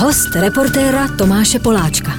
Host 0.00 0.34
reportéra 0.34 1.08
Tomáše 1.08 1.58
Poláčka. 1.58 2.12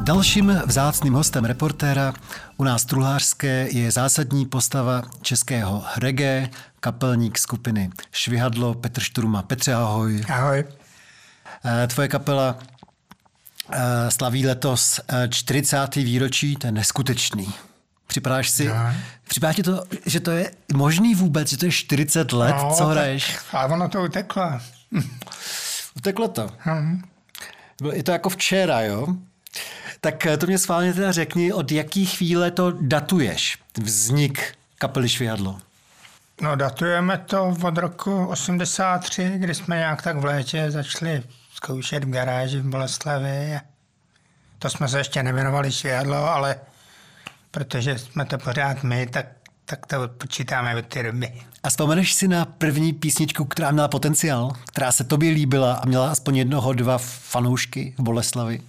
Dalším 0.00 0.62
vzácným 0.66 1.14
hostem 1.14 1.44
reportéra 1.44 2.14
u 2.56 2.64
nás 2.64 2.84
truhlářské 2.84 3.68
je 3.70 3.90
zásadní 3.90 4.46
postava 4.46 5.02
českého 5.22 5.84
reggae, 5.96 6.50
kapelník 6.80 7.38
skupiny 7.38 7.90
Švihadlo 8.12 8.74
Petr 8.74 9.00
Šturma. 9.00 9.42
Petře, 9.42 9.74
ahoj. 9.74 10.24
Ahoj. 10.28 10.64
Eh, 11.64 11.86
tvoje 11.86 12.08
kapela 12.08 12.58
eh, 13.72 14.10
slaví 14.10 14.46
letos 14.46 15.00
40. 15.30 15.96
Eh, 15.96 16.00
výročí, 16.00 16.56
to 16.56 16.66
je 16.66 16.72
neskutečný. 16.72 17.54
Připadáš 18.06 18.50
si, 18.50 18.68
no. 18.68 18.74
připadá 19.28 19.52
ti 19.52 19.62
to, 19.62 19.84
že 20.06 20.20
to 20.20 20.30
je 20.30 20.50
možný 20.74 21.14
vůbec, 21.14 21.48
že 21.48 21.56
to 21.56 21.64
je 21.64 21.72
40 21.72 22.32
let, 22.32 22.56
no, 22.62 22.74
co 22.74 22.86
hraješ? 22.86 23.36
A 23.52 23.66
ono 23.66 23.88
to 23.88 24.02
uteklo. 24.02 24.60
Uteklo 25.96 26.28
to. 26.28 26.50
Hmm. 26.58 27.02
Je 27.92 28.02
to 28.02 28.12
jako 28.12 28.28
včera, 28.28 28.80
jo? 28.80 29.06
Tak 30.00 30.26
to 30.38 30.46
mě 30.46 30.58
schválně 30.58 30.94
teda 30.94 31.12
řekni, 31.12 31.52
od 31.52 31.72
jaký 31.72 32.06
chvíle 32.06 32.50
to 32.50 32.70
datuješ, 32.80 33.58
vznik 33.82 34.54
kapely 34.78 35.08
Švihadlo? 35.08 35.58
No 36.40 36.56
datujeme 36.56 37.18
to 37.18 37.56
od 37.62 37.78
roku 37.78 38.26
83, 38.26 39.32
kdy 39.36 39.54
jsme 39.54 39.76
nějak 39.76 40.02
tak 40.02 40.16
v 40.16 40.24
létě 40.24 40.70
začali 40.70 41.22
zkoušet 41.54 42.04
v 42.04 42.10
garáži 42.10 42.58
v 42.58 42.68
Boleslavi. 42.68 43.60
To 44.58 44.70
jsme 44.70 44.88
se 44.88 44.98
ještě 44.98 45.22
nevěnovali 45.22 45.72
Švihadlo, 45.72 46.16
ale 46.16 46.56
protože 47.50 47.98
jsme 47.98 48.24
to 48.24 48.38
pořád 48.38 48.82
my, 48.82 49.06
tak, 49.06 49.26
tak 49.64 49.86
to 49.86 50.08
počítáme 50.08 50.76
od 50.76 50.86
té 50.86 51.02
doby. 51.02 51.42
A 51.64 51.68
vzpomeneš 51.68 52.14
si 52.14 52.28
na 52.28 52.44
první 52.44 52.92
písničku, 52.92 53.44
která 53.44 53.70
měla 53.70 53.88
potenciál, 53.88 54.52
která 54.66 54.92
se 54.92 55.04
tobě 55.04 55.30
líbila 55.30 55.74
a 55.74 55.86
měla 55.86 56.10
aspoň 56.10 56.36
jednoho, 56.36 56.72
dva 56.72 56.98
fanoušky 56.98 57.94
v 57.98 58.02
Boleslavi? 58.02 58.60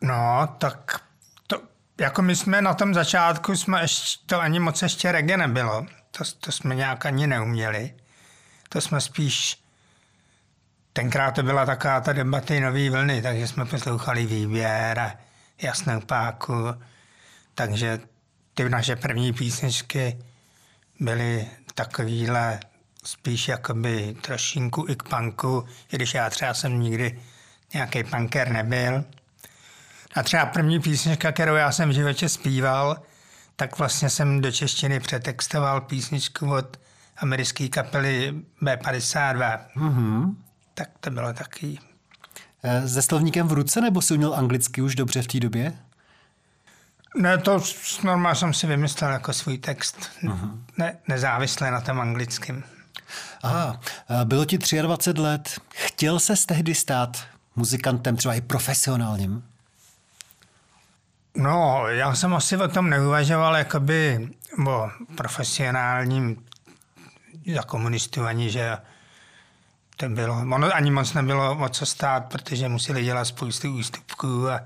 No, 0.00 0.48
tak 0.58 1.00
to, 1.46 1.62
jako 2.00 2.22
my 2.22 2.36
jsme 2.36 2.62
na 2.62 2.74
tom 2.74 2.94
začátku, 2.94 3.56
jsme 3.56 3.82
ještě, 3.82 4.18
to 4.26 4.40
ani 4.40 4.60
moc 4.60 4.82
ještě 4.82 5.12
reggae 5.12 5.36
nebylo. 5.36 5.86
To, 6.10 6.24
to 6.40 6.52
jsme 6.52 6.74
nějak 6.74 7.06
ani 7.06 7.26
neuměli. 7.26 7.94
To 8.68 8.80
jsme 8.80 9.00
spíš, 9.00 9.58
tenkrát 10.92 11.34
to 11.34 11.42
byla 11.42 11.66
taková 11.66 12.00
ta 12.00 12.12
debaty 12.12 12.60
nový 12.60 12.90
vlny, 12.90 13.22
takže 13.22 13.46
jsme 13.46 13.64
poslouchali 13.64 14.26
výběr 14.26 14.98
a 14.98 15.12
jasnou 15.62 16.00
páku. 16.00 16.54
Takže 17.54 18.00
ty 18.54 18.68
naše 18.68 18.96
první 18.96 19.32
písničky 19.32 20.18
byly 21.00 21.48
takovýhle 21.78 22.60
spíš 23.04 23.48
jakoby 23.48 24.16
trošinku 24.20 24.86
i 24.88 24.96
k 24.96 25.02
punku, 25.02 25.64
i 25.92 25.96
když 25.96 26.14
já 26.14 26.30
třeba 26.30 26.54
jsem 26.54 26.80
nikdy 26.80 27.20
nějaký 27.74 28.04
punker 28.04 28.52
nebyl. 28.52 29.04
A 30.14 30.22
třeba 30.22 30.46
první 30.46 30.80
písnička, 30.80 31.32
kterou 31.32 31.54
já 31.54 31.72
jsem 31.72 31.88
v 31.88 31.92
životě 31.92 32.28
zpíval, 32.28 32.96
tak 33.56 33.78
vlastně 33.78 34.10
jsem 34.10 34.40
do 34.40 34.52
češtiny 34.52 35.00
přetextoval 35.00 35.80
písničku 35.80 36.54
od 36.54 36.76
americké 37.16 37.68
kapely 37.68 38.34
B52. 38.62 39.58
Mm-hmm. 39.76 40.34
Tak 40.74 40.88
to 41.00 41.10
bylo 41.10 41.32
taky. 41.32 41.78
Eh, 42.62 42.88
se 42.88 43.02
slovníkem 43.02 43.48
v 43.48 43.52
ruce, 43.52 43.80
nebo 43.80 44.02
si 44.02 44.14
uměl 44.14 44.34
anglicky 44.34 44.82
už 44.82 44.94
dobře 44.94 45.22
v 45.22 45.26
té 45.26 45.40
době? 45.40 45.78
Ne, 47.16 47.38
to 47.38 47.62
normálně 48.04 48.36
jsem 48.36 48.54
si 48.54 48.66
vymyslel 48.66 49.10
jako 49.10 49.32
svůj 49.32 49.58
text. 49.58 50.10
Ne, 50.76 50.96
nezávisle 51.08 51.70
na 51.70 51.80
tom 51.80 52.00
anglickém. 52.00 52.64
Aha, 53.42 53.80
bylo 54.24 54.44
ti 54.44 54.58
23 54.82 55.22
let. 55.22 55.60
Chtěl 55.74 56.18
se 56.18 56.34
tehdy 56.46 56.74
stát 56.74 57.26
muzikantem, 57.56 58.16
třeba 58.16 58.34
i 58.34 58.40
profesionálním? 58.40 59.44
No, 61.36 61.84
já 61.88 62.14
jsem 62.14 62.34
asi 62.34 62.56
o 62.56 62.68
tom 62.68 62.90
neuvažoval 62.90 63.56
jakoby 63.56 64.28
o 64.66 64.90
profesionálním 65.16 66.44
za 67.54 67.62
komunistů 67.62 68.24
ani, 68.24 68.50
že 68.50 68.78
to 69.96 70.08
bylo, 70.08 70.34
ono 70.34 70.74
ani 70.74 70.90
moc 70.90 71.12
nebylo 71.12 71.58
o 71.64 71.68
co 71.68 71.86
stát, 71.86 72.24
protože 72.24 72.68
museli 72.68 73.04
dělat 73.04 73.24
spoustu 73.24 73.74
ústupků 73.74 74.48
a, 74.48 74.60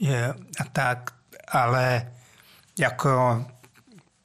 že, 0.00 0.34
a 0.60 0.64
tak 0.72 1.13
ale 1.48 2.12
jako 2.78 3.44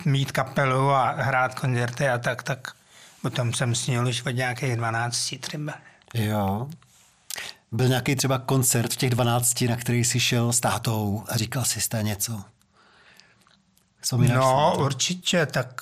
mít 0.05 0.31
kapelu 0.31 0.89
a 0.89 1.11
hrát 1.11 1.59
koncerty 1.59 2.09
a 2.09 2.17
tak, 2.17 2.43
tak 2.43 2.71
o 3.23 3.29
tom 3.29 3.53
jsem 3.53 3.75
snil 3.75 4.07
už 4.07 4.25
od 4.25 4.29
nějakých 4.29 4.75
12 4.75 5.35
třeba. 5.39 5.73
Jo. 6.13 6.67
Byl 7.71 7.87
nějaký 7.87 8.15
třeba 8.15 8.37
koncert 8.37 8.93
v 8.93 8.95
těch 8.95 9.09
12, 9.09 9.61
na 9.61 9.75
který 9.75 10.03
jsi 10.05 10.19
šel 10.19 10.53
s 10.53 10.59
tátou 10.59 11.23
a 11.29 11.37
říkal 11.37 11.65
si 11.65 11.81
jste 11.81 12.03
něco? 12.03 12.43
Vzpomínáš 14.01 14.37
no, 14.37 14.75
určitě, 14.77 15.45
tak 15.45 15.81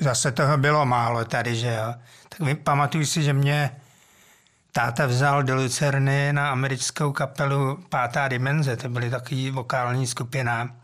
zase 0.00 0.32
toho 0.32 0.58
bylo 0.58 0.86
málo 0.86 1.24
tady, 1.24 1.56
že 1.56 1.74
jo. 1.74 1.94
Tak 2.28 2.58
pamatuju 2.58 3.06
si, 3.06 3.22
že 3.22 3.32
mě 3.32 3.76
táta 4.72 5.06
vzal 5.06 5.42
do 5.42 5.54
Lucerny 5.54 6.32
na 6.32 6.50
americkou 6.50 7.12
kapelu 7.12 7.84
Pátá 7.88 8.28
dimenze, 8.28 8.76
to 8.76 8.88
byly 8.88 9.10
takový 9.10 9.50
vokální 9.50 10.06
skupina, 10.06 10.76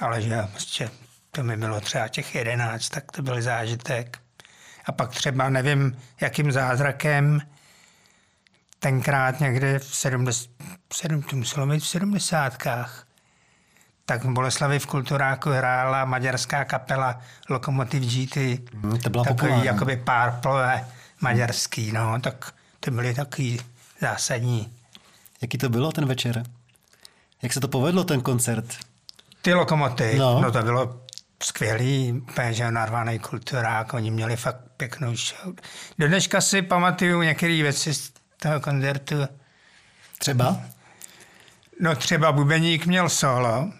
ale 0.00 0.22
že 0.22 0.42
prostě 0.50 0.90
to 1.30 1.42
mi 1.42 1.56
bylo 1.56 1.80
třeba 1.80 2.08
těch 2.08 2.34
jedenáct, 2.34 2.88
tak 2.88 3.12
to 3.12 3.22
byl 3.22 3.42
zážitek. 3.42 4.18
A 4.86 4.92
pak 4.92 5.10
třeba 5.10 5.48
nevím, 5.48 5.96
jakým 6.20 6.52
zázrakem 6.52 7.40
tenkrát 8.78 9.40
někdy 9.40 9.78
v 9.78 9.96
70, 9.96 10.50
7, 10.92 11.22
to 11.22 11.36
muselo 11.36 11.66
být 11.66 11.80
v 11.80 11.88
sedmdesátkách, 11.88 13.06
tak 14.04 14.24
v 14.24 14.30
Boleslavi 14.30 14.78
v 14.78 14.86
Kulturáku 14.86 15.50
hrála 15.50 16.04
maďarská 16.04 16.64
kapela 16.64 17.20
Lokomotiv 17.48 18.02
GT. 18.02 18.36
Hmm, 18.36 18.98
to 18.98 19.10
byla 19.10 19.24
takový 19.24 19.64
jakoby 19.64 19.96
párplové 19.96 20.86
maďarský, 21.20 21.92
no, 21.92 22.20
tak 22.20 22.52
to 22.80 22.90
byly 22.90 23.14
takový 23.14 23.60
zásadní. 24.00 24.72
Jaký 25.42 25.58
to 25.58 25.68
bylo 25.68 25.92
ten 25.92 26.06
večer? 26.06 26.42
Jak 27.42 27.52
se 27.52 27.60
to 27.60 27.68
povedlo, 27.68 28.04
ten 28.04 28.20
koncert? 28.20 28.76
Ty 29.42 29.54
lokomoty, 29.54 30.14
no, 30.18 30.40
no 30.40 30.52
to 30.52 30.62
bylo 30.62 31.00
skvělý, 31.42 32.22
že 32.50 32.70
narvaný 32.70 33.18
kulturák, 33.18 33.94
oni 33.94 34.10
měli 34.10 34.36
fakt 34.36 34.60
pěknou 34.76 35.16
show. 35.16 35.54
Do 35.98 36.08
dneška 36.08 36.40
si 36.40 36.62
pamatuju 36.62 37.22
některé 37.22 37.62
věci 37.62 37.94
z 37.94 38.12
toho 38.36 38.60
koncertu. 38.60 39.14
Třeba? 40.18 40.60
No 41.80 41.96
třeba 41.96 42.32
bubeník 42.32 42.86
měl 42.86 43.08
solo 43.08 43.72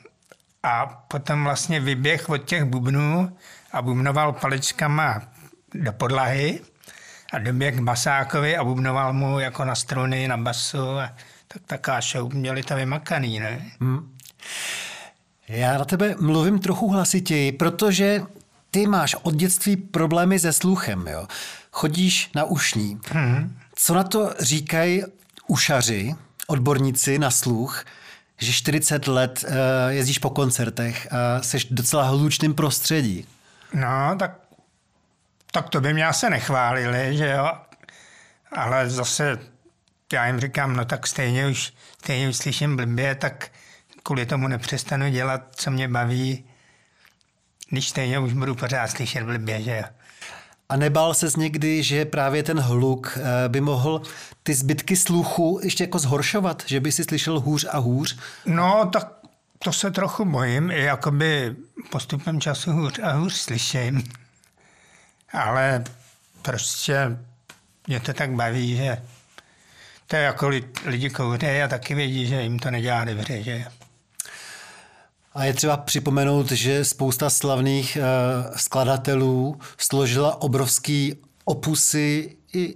a 0.62 0.86
potom 0.86 1.44
vlastně 1.44 1.80
vyběh 1.80 2.28
od 2.28 2.38
těch 2.38 2.64
bubnů 2.64 3.36
a 3.72 3.82
bubnoval 3.82 4.32
paličkama 4.32 5.22
do 5.74 5.92
podlahy 5.92 6.60
a 7.32 7.38
doběh 7.38 7.76
k 7.76 7.80
basákovi 7.80 8.56
a 8.56 8.64
bubnoval 8.64 9.12
mu 9.12 9.38
jako 9.38 9.64
na 9.64 9.74
struny, 9.74 10.28
na 10.28 10.36
basu. 10.36 10.98
A 10.98 11.12
tak 11.48 11.62
taká 11.66 12.00
show 12.00 12.34
měli 12.34 12.62
to 12.62 12.76
vymakaný, 12.76 13.40
ne? 13.40 13.70
Hmm. 13.80 14.16
Já 15.48 15.78
na 15.78 15.84
tebe 15.84 16.14
mluvím 16.20 16.58
trochu 16.58 16.88
hlasitěji, 16.88 17.52
protože 17.52 18.22
ty 18.70 18.86
máš 18.86 19.16
od 19.22 19.34
dětství 19.34 19.76
problémy 19.76 20.38
se 20.38 20.52
sluchem, 20.52 21.06
jo? 21.06 21.26
Chodíš 21.72 22.30
na 22.34 22.44
ušní. 22.44 22.98
Hmm. 23.12 23.56
Co 23.74 23.94
na 23.94 24.04
to 24.04 24.34
říkají 24.40 25.02
ušaři, 25.46 26.14
odborníci 26.46 27.18
na 27.18 27.30
sluch, 27.30 27.84
že 28.38 28.52
40 28.52 29.08
let 29.08 29.44
uh, 29.48 29.54
jezdíš 29.88 30.18
po 30.18 30.30
koncertech 30.30 31.12
a 31.12 31.42
jsi 31.42 31.58
docela 31.70 32.02
hlučným 32.02 32.54
prostředí? 32.54 33.26
No, 33.74 34.16
tak 34.18 34.40
tak 35.52 35.68
to 35.68 35.80
by 35.80 35.92
mě 35.92 36.06
asi 36.06 36.30
nechválili, 36.30 37.16
že 37.16 37.30
jo. 37.30 37.50
Ale 38.52 38.90
zase 38.90 39.38
já 40.12 40.26
jim 40.26 40.40
říkám, 40.40 40.76
no 40.76 40.84
tak 40.84 41.06
stejně 41.06 41.46
už, 41.46 41.72
stejně 42.02 42.28
už 42.28 42.36
slyším 42.36 42.76
blbě, 42.76 43.14
tak 43.14 43.48
kvůli 44.02 44.26
tomu 44.26 44.48
nepřestanu 44.48 45.10
dělat, 45.10 45.42
co 45.50 45.70
mě 45.70 45.88
baví, 45.88 46.44
když 47.70 47.88
stejně 47.88 48.18
už 48.18 48.32
budu 48.32 48.54
pořád 48.54 48.90
slyšet 48.90 49.24
blbě, 49.24 49.62
že 49.62 49.76
jo. 49.76 49.84
A 50.68 50.76
nebál 50.76 51.14
ses 51.14 51.36
někdy, 51.36 51.82
že 51.82 52.04
právě 52.04 52.42
ten 52.42 52.60
hluk 52.60 53.18
eh, 53.18 53.48
by 53.48 53.60
mohl 53.60 54.02
ty 54.42 54.54
zbytky 54.54 54.96
sluchu 54.96 55.60
ještě 55.62 55.84
jako 55.84 55.98
zhoršovat, 55.98 56.62
že 56.66 56.80
by 56.80 56.92
si 56.92 57.04
slyšel 57.04 57.40
hůř 57.40 57.66
a 57.70 57.78
hůř? 57.78 58.18
No, 58.46 58.90
tak 58.92 59.12
to 59.58 59.72
se 59.72 59.90
trochu 59.90 60.24
bojím, 60.24 60.70
i 60.70 60.82
jakoby 60.82 61.56
postupem 61.90 62.40
času 62.40 62.72
hůř 62.72 62.98
a 63.02 63.12
hůř 63.12 63.32
slyším 63.34 64.02
ale 65.32 65.84
prostě 66.42 67.18
mě 67.86 68.00
to 68.00 68.12
tak 68.12 68.30
baví, 68.32 68.76
že 68.76 69.02
to 70.06 70.16
je 70.16 70.22
jako 70.22 70.50
lidi 70.84 71.10
kouří 71.10 71.46
a 71.46 71.68
taky 71.68 71.94
vědí, 71.94 72.26
že 72.26 72.42
jim 72.42 72.58
to 72.58 72.70
nedělá 72.70 73.04
dobře, 73.04 73.42
že 73.42 73.64
a 75.34 75.44
je 75.44 75.54
třeba 75.54 75.76
připomenout, 75.76 76.50
že 76.52 76.84
spousta 76.84 77.30
slavných 77.30 77.98
uh, 78.00 78.56
skladatelů 78.56 79.60
složila 79.78 80.42
obrovský 80.42 81.14
opusy 81.44 82.36
i 82.54 82.74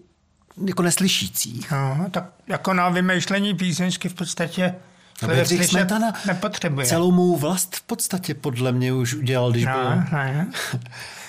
jako 0.67 0.83
neslyšící. 0.83 1.61
No, 1.73 2.07
tak 2.11 2.25
jako 2.47 2.75
na 2.75 2.89
vymýšlení 2.89 3.55
písničky 3.55 4.09
v 4.09 4.15
podstatě 4.15 4.75
No, 5.23 5.29
Bedřich 5.29 5.67
Smetana 5.67 6.13
nepotřebuje. 6.27 6.87
celou 6.87 7.13
mou 7.13 7.37
vlast 7.37 7.77
v 7.77 7.83
podstatě 7.83 8.35
podle 8.35 8.73
mě 8.73 8.93
už 8.93 9.15
udělal, 9.15 9.51
když 9.51 9.65
byl... 9.65 9.97
No. 9.97 10.05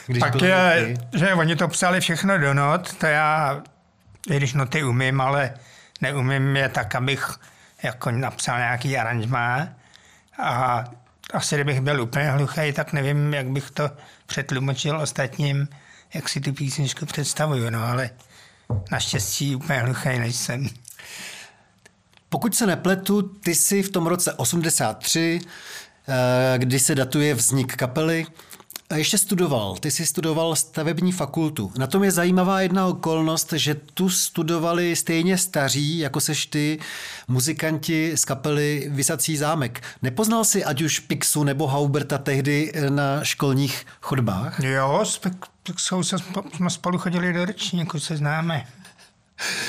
Když 0.07 0.19
Pak 0.19 0.35
byl 0.35 0.47
je, 0.47 0.93
že 1.13 1.33
oni 1.33 1.55
to 1.55 1.67
psali 1.67 2.01
všechno 2.01 2.37
do 2.37 2.53
not, 2.53 2.93
to 2.93 3.05
já, 3.05 3.61
i 4.29 4.37
když 4.37 4.53
noty 4.53 4.83
umím, 4.83 5.21
ale 5.21 5.53
neumím 6.01 6.55
je 6.55 6.69
tak, 6.69 6.95
abych 6.95 7.35
jako 7.83 8.11
napsal 8.11 8.57
nějaký 8.57 8.97
aranžmá. 8.97 9.67
A 10.37 10.83
asi 11.33 11.55
kdybych 11.55 11.81
byl 11.81 12.01
úplně 12.01 12.31
hluchý, 12.31 12.73
tak 12.73 12.93
nevím, 12.93 13.33
jak 13.33 13.47
bych 13.47 13.71
to 13.71 13.91
přetlumočil 14.25 15.01
ostatním, 15.01 15.67
jak 16.13 16.29
si 16.29 16.41
tu 16.41 16.53
písničku 16.53 17.05
představuju, 17.05 17.69
no 17.69 17.83
ale 17.83 18.09
naštěstí 18.91 19.55
úplně 19.55 19.79
hluchý 19.79 20.19
nejsem. 20.19 20.69
Pokud 22.29 22.55
se 22.55 22.65
nepletu, 22.65 23.21
ty 23.21 23.55
jsi 23.55 23.83
v 23.83 23.89
tom 23.89 24.07
roce 24.07 24.33
83, 24.33 25.39
eh, 26.07 26.57
kdy 26.57 26.79
se 26.79 26.95
datuje 26.95 27.33
vznik 27.33 27.75
kapely, 27.75 28.25
a 28.89 28.95
ještě 28.95 29.17
studoval. 29.17 29.75
Ty 29.75 29.91
jsi 29.91 30.05
studoval 30.05 30.55
stavební 30.55 31.11
fakultu. 31.11 31.71
Na 31.77 31.87
tom 31.87 32.03
je 32.03 32.11
zajímavá 32.11 32.61
jedna 32.61 32.87
okolnost, 32.87 33.53
že 33.53 33.75
tu 33.75 34.09
studovali 34.09 34.95
stejně 34.95 35.37
staří, 35.37 35.99
jako 35.99 36.19
seš 36.19 36.45
ty, 36.45 36.79
muzikanti 37.27 38.11
z 38.17 38.25
kapely 38.25 38.87
Vysací 38.89 39.37
zámek. 39.37 39.81
Nepoznal 40.01 40.45
jsi 40.45 40.65
ať 40.65 40.81
už 40.81 40.99
Pixu 40.99 41.43
nebo 41.43 41.67
Hauberta 41.67 42.17
tehdy 42.17 42.71
eh, 42.73 42.89
na 42.89 43.23
školních 43.23 43.85
chodbách? 44.01 44.59
Jo, 44.59 45.01
s 45.03 45.21
Pixou 45.63 46.03
jsme 46.03 46.69
spolu 46.69 46.97
chodili 46.97 47.33
do 47.33 47.45
ročníku, 47.45 47.99
se 47.99 48.17
známe. 48.17 48.67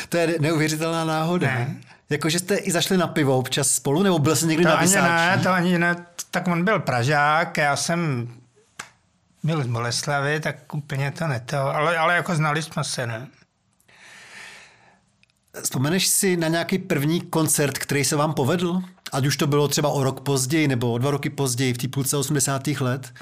To 0.08 0.16
je 0.16 0.36
neuvěřitelná 0.40 1.04
náhoda. 1.04 1.46
Ne. 1.46 1.76
Jako, 2.10 2.28
že 2.28 2.38
jste 2.38 2.56
i 2.56 2.72
zašli 2.72 2.96
na 2.96 3.06
pivo 3.06 3.38
občas 3.38 3.70
spolu, 3.70 4.02
nebo 4.02 4.18
byl 4.18 4.36
jsi 4.36 4.46
někdy 4.46 4.64
To 4.64 4.70
na 4.70 4.76
ani 4.76 4.94
ne, 4.94 5.40
to 5.42 5.50
ani 5.50 5.78
ne. 5.78 5.96
Tak 6.30 6.48
on 6.48 6.64
byl 6.64 6.80
Pražák, 6.80 7.56
já 7.56 7.76
jsem 7.76 8.28
byl 9.42 9.64
z 9.64 9.66
Boleslavy, 9.66 10.40
tak 10.40 10.74
úplně 10.74 11.10
to 11.10 11.26
ne 11.26 11.40
to, 11.40 11.58
ale, 11.58 11.98
ale 11.98 12.14
jako 12.14 12.34
znali 12.34 12.62
jsme 12.62 12.84
se, 12.84 13.06
ne? 13.06 13.28
Vzpomeneš 15.62 16.06
si 16.06 16.36
na 16.36 16.48
nějaký 16.48 16.78
první 16.78 17.20
koncert, 17.20 17.78
který 17.78 18.04
se 18.04 18.16
vám 18.16 18.34
povedl? 18.34 18.82
Ať 19.12 19.26
už 19.26 19.36
to 19.36 19.46
bylo 19.46 19.68
třeba 19.68 19.88
o 19.88 20.02
rok 20.02 20.20
později 20.20 20.68
nebo 20.68 20.92
o 20.92 20.98
dva 20.98 21.10
roky 21.10 21.30
později, 21.30 21.72
v 21.72 21.78
té 21.78 21.88
půlce 21.88 22.16
80. 22.16 22.66
let? 22.66 23.14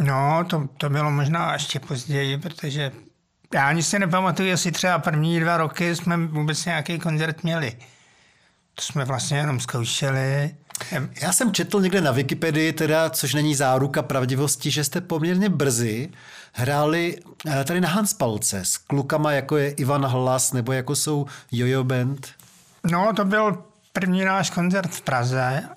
No, 0.00 0.44
to, 0.50 0.68
to 0.76 0.90
bylo 0.90 1.10
možná 1.10 1.52
ještě 1.52 1.80
později, 1.80 2.38
protože 2.38 2.92
já 3.54 3.68
ani 3.68 3.82
si 3.82 3.98
nepamatuju, 3.98 4.48
jestli 4.48 4.72
třeba 4.72 4.98
první 4.98 5.40
dva 5.40 5.56
roky 5.56 5.96
jsme 5.96 6.16
vůbec 6.16 6.64
nějaký 6.64 6.98
koncert 6.98 7.42
měli. 7.42 7.76
To 8.74 8.82
jsme 8.82 9.04
vlastně 9.04 9.36
jenom 9.36 9.60
zkoušeli. 9.60 10.54
Já 11.20 11.32
jsem 11.32 11.52
četl 11.52 11.80
někde 11.80 12.00
na 12.00 12.10
Wikipedii, 12.10 12.72
teda, 12.72 13.10
což 13.10 13.34
není 13.34 13.54
záruka 13.54 14.02
pravdivosti, 14.02 14.70
že 14.70 14.84
jste 14.84 15.00
poměrně 15.00 15.48
brzy 15.48 16.10
hráli 16.52 17.18
eh, 17.46 17.64
tady 17.64 17.80
na 17.80 17.88
Hanspalce 17.88 18.64
s 18.64 18.76
klukama, 18.76 19.32
jako 19.32 19.56
je 19.56 19.70
Ivan 19.70 20.06
Hlas 20.06 20.52
nebo 20.52 20.72
jako 20.72 20.96
jsou 20.96 21.26
Jojo 21.52 21.84
Band. 21.84 22.28
No, 22.90 23.12
to 23.16 23.24
byl 23.24 23.64
první 23.92 24.24
náš 24.24 24.50
koncert 24.50 24.90
v 24.90 25.00
Praze. 25.00 25.68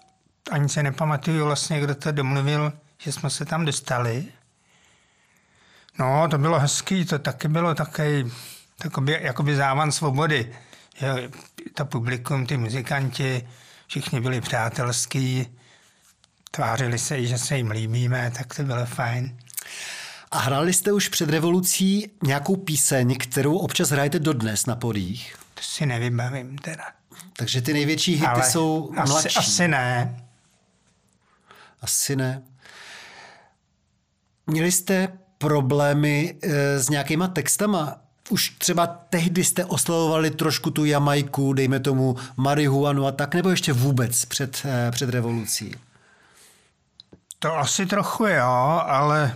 Ani 0.52 0.70
se 0.70 0.84
nepamatuju 0.84 1.46
vlastně, 1.46 1.80
kdo 1.80 1.96
to 1.96 2.12
domluvil, 2.12 2.74
že 2.98 3.12
jsme 3.12 3.30
se 3.30 3.46
tam 3.46 3.66
dostali. 3.66 4.26
No, 6.00 6.28
to 6.32 6.38
bylo 6.38 6.60
hezký, 6.60 7.06
to 7.06 7.20
taky 7.20 7.48
bylo 7.48 7.76
takový, 7.76 8.32
takový 8.78 9.14
jakoby 9.20 9.56
závan 9.56 9.92
svobody. 9.92 10.56
Že 10.96 11.30
to 11.74 11.86
publikum, 11.86 12.46
ty 12.46 12.58
muzikanti, 12.58 13.48
všichni 13.88 14.22
byli 14.22 14.42
přátelský, 14.42 15.48
tvářili 16.52 17.00
se, 17.00 17.26
že 17.26 17.38
se 17.38 17.58
jim 17.58 17.72
líbíme, 17.72 18.32
tak 18.38 18.56
to 18.56 18.64
bylo 18.64 18.86
fajn. 18.86 19.38
A 20.32 20.40
hráli 20.40 20.74
jste 20.74 20.92
už 20.92 21.10
před 21.10 21.30
revolucí 21.30 22.12
nějakou 22.24 22.56
píseň, 22.56 23.18
kterou 23.18 23.58
občas 23.58 23.90
hrajete 23.90 24.20
dodnes 24.20 24.66
na 24.66 24.76
podích? 24.76 25.36
To 25.54 25.62
si 25.64 25.86
nevybavím 25.86 26.58
teda. 26.58 26.84
Takže 27.38 27.62
ty 27.62 27.74
největší 27.74 28.14
hity 28.14 28.26
Ale 28.26 28.50
jsou 28.52 28.92
asi, 28.98 29.12
mladší. 29.12 29.38
asi 29.38 29.68
ne. 29.68 30.22
Asi 31.82 32.16
ne. 32.16 32.44
Měli 34.48 34.72
jste 34.72 35.08
problémy 35.38 36.38
e, 36.44 36.80
s 36.80 36.90
nějakýma 36.90 37.28
textama? 37.28 38.02
Už 38.30 38.50
třeba 38.50 38.88
tehdy 38.88 39.44
jste 39.44 39.66
oslovovali 39.66 40.32
trošku 40.32 40.72
tu 40.72 40.86
Jamajku, 40.86 41.54
dejme 41.54 41.80
tomu 41.80 42.16
marihuanu 42.38 43.08
a 43.08 43.12
tak, 43.12 43.36
nebo 43.36 43.50
ještě 43.50 43.74
vůbec 43.74 44.26
před, 44.26 44.66
e, 44.66 44.92
před 44.92 45.10
revolucí? 45.10 45.76
To 47.40 47.58
asi 47.58 47.86
trochu 47.86 48.26
jo, 48.26 48.82
ale 48.86 49.36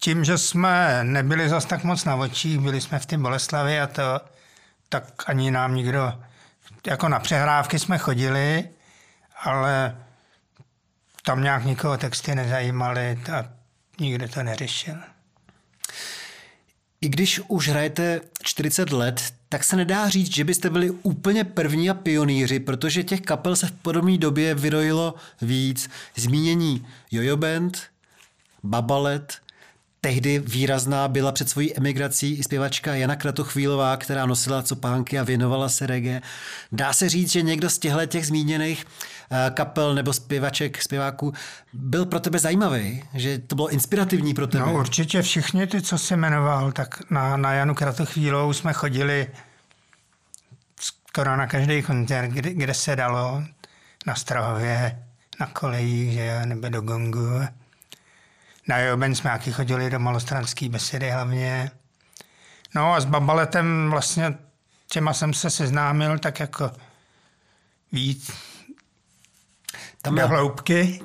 tím, 0.00 0.24
že 0.24 0.38
jsme 0.38 1.04
nebyli 1.04 1.48
zas 1.48 1.64
tak 1.64 1.84
moc 1.84 2.04
na 2.04 2.16
očích, 2.16 2.58
byli 2.58 2.80
jsme 2.80 2.98
v 2.98 3.06
té 3.06 3.18
Boleslavi 3.18 3.80
a 3.80 3.86
to, 3.86 4.20
tak 4.88 5.04
ani 5.26 5.50
nám 5.50 5.74
nikdo, 5.74 6.12
jako 6.86 7.08
na 7.08 7.18
přehrávky 7.18 7.78
jsme 7.78 7.98
chodili, 7.98 8.68
ale 9.42 9.96
tam 11.22 11.42
nějak 11.42 11.64
nikoho 11.64 11.98
texty 11.98 12.34
nezajímaly 12.34 13.18
a 13.32 13.44
nikdo 14.00 14.28
to 14.28 14.42
neřešil. 14.42 14.96
I 17.02 17.08
když 17.08 17.40
už 17.48 17.68
hrajete 17.68 18.20
40 18.42 18.92
let, 18.92 19.34
tak 19.48 19.64
se 19.64 19.76
nedá 19.76 20.08
říct, 20.08 20.34
že 20.34 20.44
byste 20.44 20.70
byli 20.70 20.90
úplně 20.90 21.44
první 21.44 21.90
a 21.90 21.94
pionýři, 21.94 22.60
protože 22.60 23.02
těch 23.02 23.20
kapel 23.20 23.56
se 23.56 23.66
v 23.66 23.72
podobné 23.72 24.18
době 24.18 24.54
vyrojilo 24.54 25.14
víc. 25.42 25.90
Zmínění 26.16 26.86
Jojo 27.10 27.36
Band, 27.36 27.78
Babalet, 28.62 29.38
tehdy 30.00 30.38
výrazná 30.38 31.08
byla 31.08 31.32
před 31.32 31.48
svojí 31.48 31.76
emigrací 31.76 32.34
i 32.34 32.42
zpěvačka 32.42 32.94
Jana 32.94 33.16
Kratochvílová, 33.16 33.96
která 33.96 34.26
nosila 34.26 34.62
copánky 34.62 35.18
a 35.18 35.22
věnovala 35.22 35.68
se 35.68 35.86
reggae. 35.86 36.20
Dá 36.72 36.92
se 36.92 37.08
říct, 37.08 37.30
že 37.30 37.42
někdo 37.42 37.70
z 37.70 37.78
těchto 37.78 38.06
těch 38.06 38.26
zmíněných 38.26 38.84
eh, 39.30 39.50
kapel 39.50 39.94
nebo 39.94 40.12
zpěvaček, 40.12 40.82
zpěváků 40.82 41.32
byl 41.72 42.06
pro 42.06 42.20
tebe 42.20 42.38
zajímavý, 42.38 43.02
že 43.14 43.38
to 43.38 43.54
bylo 43.54 43.68
inspirativní 43.68 44.34
pro 44.34 44.46
tebe. 44.46 44.66
No 44.66 44.74
určitě 44.74 45.22
všichni 45.22 45.66
ty, 45.66 45.82
co 45.82 45.98
jsi 45.98 46.16
jmenoval, 46.16 46.72
tak 46.72 47.10
na, 47.10 47.36
na 47.36 47.52
Janu 47.52 47.74
Kratochvílovou 47.74 48.52
jsme 48.52 48.72
chodili 48.72 49.26
skoro 50.80 51.36
na 51.36 51.46
každý 51.46 51.82
koncert, 51.82 52.30
kde, 52.30 52.54
kde 52.54 52.74
se 52.74 52.96
dalo, 52.96 53.42
na 54.06 54.14
Strahově, 54.14 55.02
na 55.40 55.46
kolejích, 55.46 56.12
že 56.12 56.26
jo, 56.26 56.46
nebo 56.46 56.68
do 56.68 56.80
Gongu. 56.80 57.40
Na 58.70 58.78
Joben 58.78 59.14
jsme 59.14 59.30
taky 59.30 59.52
chodili 59.52 59.90
do 59.90 59.98
malostranské 59.98 60.68
besedy 60.68 61.10
hlavně. 61.10 61.70
No 62.74 62.94
a 62.94 63.00
s 63.00 63.04
Babaletem 63.04 63.90
vlastně 63.90 64.38
těma 64.86 65.12
jsem 65.12 65.34
se 65.34 65.50
seznámil 65.50 66.18
tak 66.18 66.40
jako 66.40 66.70
víc 67.92 68.30
Tam 70.02 70.14
do 70.14 70.28
hloubky 70.28 71.00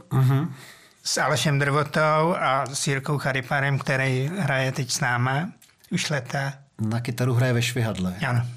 s 1.03 1.17
Alešem 1.17 1.59
Drvotou 1.59 2.35
a 2.39 2.65
s 2.73 2.87
Jirkou 2.87 3.17
Chariparem, 3.17 3.79
který 3.79 4.31
hraje 4.37 4.71
teď 4.71 4.91
s 4.91 4.99
náma 4.99 5.51
už 5.91 6.09
leta. 6.09 6.53
na 6.79 7.01
kytaru 7.01 7.33
hraje 7.33 7.53
ve 7.53 7.61
švihadle. 7.61 8.15
Ano. 8.27 8.47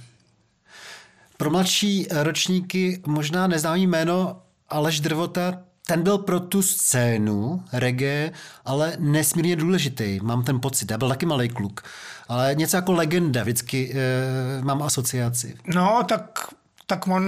Pro 1.37 1.50
mladší 1.50 2.07
ročníky 2.11 3.03
možná 3.07 3.47
neznámý 3.47 3.87
jméno 3.87 4.43
Aleš 4.69 5.00
Drvota, 5.00 5.67
ten 5.88 6.02
byl 6.02 6.18
pro 6.18 6.40
tu 6.40 6.62
scénu 6.62 7.64
reggae, 7.73 8.33
ale 8.64 8.92
nesmírně 8.99 9.57
důležitý, 9.57 10.21
mám 10.23 10.45
ten 10.45 10.61
pocit. 10.61 10.90
Já 10.90 10.99
byl 10.99 11.09
taky 11.09 11.26
malý 11.26 11.49
kluk, 11.49 11.83
ale 12.28 12.54
něco 12.54 12.76
jako 12.76 12.92
legenda, 12.92 13.42
vždycky 13.42 13.95
e, 13.95 14.64
mám 14.64 14.83
asociaci. 14.83 15.57
No, 15.66 16.02
tak, 16.09 16.38
tak 16.87 17.07
on 17.07 17.25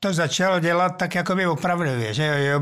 to 0.00 0.12
začal 0.12 0.60
dělat 0.60 0.88
tak 0.88 1.14
jakoby 1.14 1.46
opravdově, 1.46 2.14
že 2.14 2.46
jo, 2.46 2.60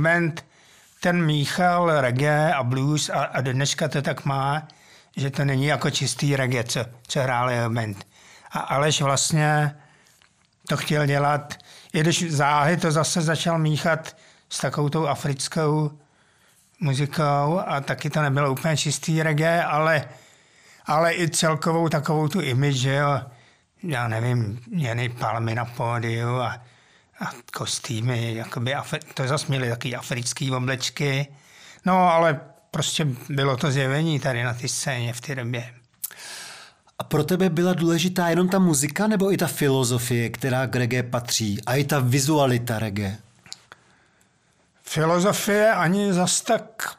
ten 1.01 1.25
míchal 1.27 2.01
reggae 2.01 2.55
a 2.55 2.63
blues 2.63 3.09
a, 3.09 3.25
a 3.25 3.41
do 3.41 3.53
dneška 3.53 3.89
to 3.89 4.03
tak 4.03 4.25
má, 4.25 4.69
že 5.17 5.31
to 5.31 5.45
není 5.45 5.67
jako 5.67 5.91
čistý 5.91 6.37
reggae, 6.37 6.65
co, 6.65 6.85
co 7.07 7.21
hrál 7.21 7.71
band. 7.71 8.07
A 8.53 8.59
Aleš 8.59 9.03
vlastně 9.03 9.77
to 10.69 10.77
chtěl 10.77 11.07
dělat, 11.07 11.55
i 11.93 12.01
když 12.01 12.33
záhy 12.33 12.77
to 12.77 12.91
zase 12.91 13.21
začal 13.21 13.59
míchat 13.59 14.17
s 14.55 14.59
takovou 14.59 14.89
tou 14.89 15.07
africkou 15.07 15.91
muzikou 16.81 17.61
a 17.67 17.81
taky 17.81 18.11
to 18.11 18.23
nebylo 18.23 18.53
úplně 18.53 18.77
čistý 18.77 19.23
reggae, 19.23 19.65
ale, 19.65 20.09
ale 20.87 21.15
i 21.15 21.31
celkovou 21.31 21.89
takovou 21.89 22.29
tu 22.29 22.41
image, 22.41 22.77
že 22.77 22.95
jo, 22.95 23.21
já 23.83 24.09
nevím, 24.09 24.61
měny 24.67 25.09
palmy 25.09 25.55
na 25.55 25.65
pódiu 25.65 26.37
a, 26.37 26.63
a 27.21 27.31
kostýmy, 27.57 28.35
jakoby, 28.35 28.75
Afri- 28.75 29.01
to 29.15 29.29
zase 29.29 29.47
měli 29.49 29.71
taky 29.71 29.97
africký 29.97 30.51
oblečky. 30.51 31.27
No, 31.85 32.13
ale 32.13 32.41
prostě 32.71 33.07
bylo 33.29 33.57
to 33.57 33.71
zjevení 33.71 34.21
tady 34.21 34.43
na 34.43 34.55
té 34.55 34.69
scéně 34.69 35.13
v 35.13 35.21
té 35.21 35.35
době. 35.35 35.75
A 36.99 37.05
pro 37.05 37.25
tebe 37.25 37.51
byla 37.51 37.73
důležitá 37.73 38.29
jenom 38.29 38.49
ta 38.49 38.59
muzika 38.59 39.07
nebo 39.07 39.33
i 39.33 39.37
ta 39.37 39.47
filozofie, 39.47 40.31
která 40.31 40.67
k 40.67 40.77
reggae 40.77 41.03
patří? 41.03 41.59
A 41.67 41.75
i 41.75 41.85
ta 41.85 42.01
vizualita 42.01 42.79
reggae? 42.79 43.24
Filozofie 44.95 45.73
ani 45.73 46.13
zas 46.13 46.41
tak, 46.41 46.97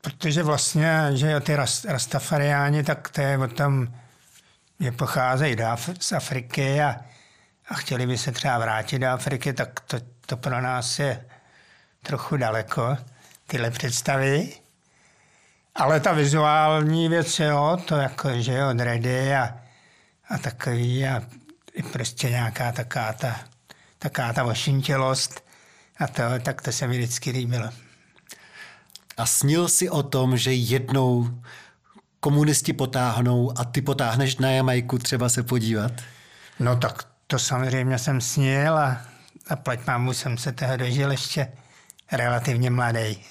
protože 0.00 0.42
vlastně, 0.42 1.10
že 1.14 1.40
ty 1.40 1.56
rastafariáni, 1.88 2.82
tak 2.82 3.08
to 3.08 3.20
je 3.20 3.38
o 3.38 3.48
tom, 3.48 3.88
že 4.80 4.92
pocházejí 4.92 5.56
z 6.00 6.12
Afriky 6.12 6.82
a, 6.82 6.96
a 7.68 7.74
chtěli 7.74 8.06
by 8.06 8.18
se 8.18 8.32
třeba 8.32 8.58
vrátit 8.58 8.98
do 8.98 9.06
Afriky, 9.06 9.52
tak 9.52 9.80
to, 9.80 9.96
to 10.26 10.36
pro 10.36 10.60
nás 10.60 10.98
je 10.98 11.24
trochu 12.02 12.36
daleko, 12.36 12.96
tyhle 13.46 13.70
představy. 13.70 14.52
Ale 15.74 16.00
ta 16.00 16.12
vizuální 16.12 17.08
věc, 17.08 17.40
jo, 17.40 17.78
to 17.84 17.96
jako, 17.96 18.40
že 18.40 18.54
jo, 18.54 18.72
dready 18.72 19.34
a, 19.34 19.58
a 20.28 20.38
takový 20.38 21.06
a 21.06 21.22
i 21.72 21.82
prostě 21.82 22.30
nějaká 22.30 22.72
taká 22.72 23.12
ta, 23.12 23.40
taká 23.98 24.32
ta 24.32 24.44
ošintělost 24.44 25.47
a 25.98 26.06
to, 26.06 26.22
tak 26.42 26.62
to 26.62 26.72
se 26.72 26.86
mi 26.86 26.98
vždycky 26.98 27.30
líbilo. 27.30 27.70
A 29.16 29.26
snil 29.26 29.68
si 29.68 29.90
o 29.90 30.02
tom, 30.02 30.36
že 30.36 30.52
jednou 30.52 31.40
komunisti 32.20 32.72
potáhnou 32.72 33.58
a 33.58 33.64
ty 33.64 33.82
potáhneš 33.82 34.36
na 34.36 34.50
Jamajku 34.50 34.98
třeba 34.98 35.28
se 35.28 35.42
podívat? 35.42 35.92
No 36.60 36.76
tak 36.76 37.08
to 37.26 37.38
samozřejmě 37.38 37.98
jsem 37.98 38.20
snil 38.20 38.78
a, 38.78 39.00
a 39.48 39.56
plať 39.56 39.86
mámu 39.86 40.12
jsem 40.12 40.38
se 40.38 40.52
toho 40.52 40.76
dožil 40.76 41.10
ještě 41.10 41.52
relativně 42.12 42.70
mladý. 42.70 43.24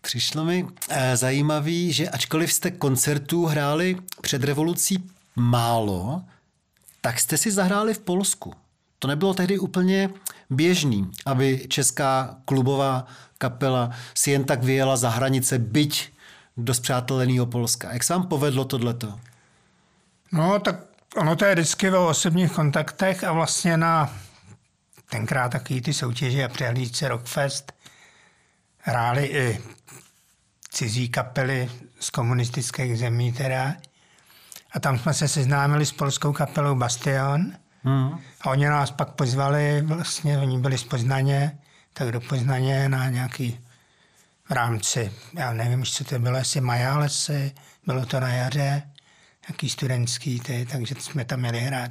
Přišlo 0.00 0.44
mi 0.44 0.66
eh, 0.88 1.16
zajímavý, 1.16 1.92
že 1.92 2.08
ačkoliv 2.08 2.52
jste 2.52 2.70
koncertů 2.70 3.46
hráli 3.46 3.96
před 4.22 4.44
revolucí 4.44 5.10
málo, 5.36 6.22
tak 7.00 7.20
jste 7.20 7.36
si 7.36 7.50
zahráli 7.50 7.94
v 7.94 7.98
Polsku. 7.98 8.54
To 8.98 9.08
nebylo 9.08 9.34
tehdy 9.34 9.58
úplně 9.58 10.10
běžný, 10.50 11.10
aby 11.26 11.66
česká 11.68 12.36
klubová 12.44 13.06
kapela 13.38 13.90
si 14.14 14.30
jen 14.30 14.44
tak 14.44 14.64
vyjela 14.64 14.96
za 14.96 15.10
hranice, 15.10 15.58
byť 15.58 16.12
do 16.56 16.74
zpřáteleného 16.74 17.46
Polska. 17.46 17.92
Jak 17.92 18.04
se 18.04 18.12
vám 18.12 18.26
povedlo 18.26 18.64
tohleto? 18.64 19.20
No, 20.32 20.58
tak 20.58 20.76
ono 21.16 21.36
to 21.36 21.44
je 21.44 21.54
vždycky 21.54 21.90
o 21.90 22.08
osobních 22.08 22.52
kontaktech 22.52 23.24
a 23.24 23.32
vlastně 23.32 23.76
na 23.76 24.12
tenkrát 25.10 25.48
takový 25.48 25.80
ty 25.80 25.94
soutěže 25.94 26.44
a 26.44 26.48
přehlídce 26.48 27.08
Rockfest 27.08 27.72
hráli 28.78 29.26
i 29.26 29.60
cizí 30.70 31.08
kapely 31.08 31.70
z 32.00 32.10
komunistických 32.10 32.98
zemí 32.98 33.32
teda. 33.32 33.74
A 34.72 34.80
tam 34.80 34.98
jsme 34.98 35.14
se 35.14 35.28
seznámili 35.28 35.86
s 35.86 35.92
polskou 35.92 36.32
kapelou 36.32 36.74
Bastion. 36.74 37.52
Mm. 37.86 38.18
A 38.40 38.50
oni 38.50 38.66
nás 38.66 38.90
pak 38.90 39.10
pozvali, 39.10 39.82
vlastně 39.82 40.38
oni 40.38 40.58
byli 40.58 40.78
z 40.78 40.84
Poznaně, 40.84 41.58
tak 41.92 42.12
do 42.12 42.20
Poznaně 42.20 42.88
na 42.88 43.08
nějaký 43.08 43.60
v 44.48 44.50
rámci, 44.50 45.12
já 45.38 45.52
nevím, 45.52 45.84
co 45.84 46.04
to 46.04 46.18
bylo, 46.18 46.38
asi 46.38 46.60
Majálesy, 46.60 47.52
bylo 47.86 48.06
to 48.06 48.20
na 48.20 48.28
jaře, 48.28 48.82
nějaký 49.48 49.68
studentský, 49.70 50.40
ty, 50.40 50.66
takže 50.72 50.94
jsme 50.98 51.24
tam 51.24 51.40
měli 51.40 51.60
hrát. 51.60 51.90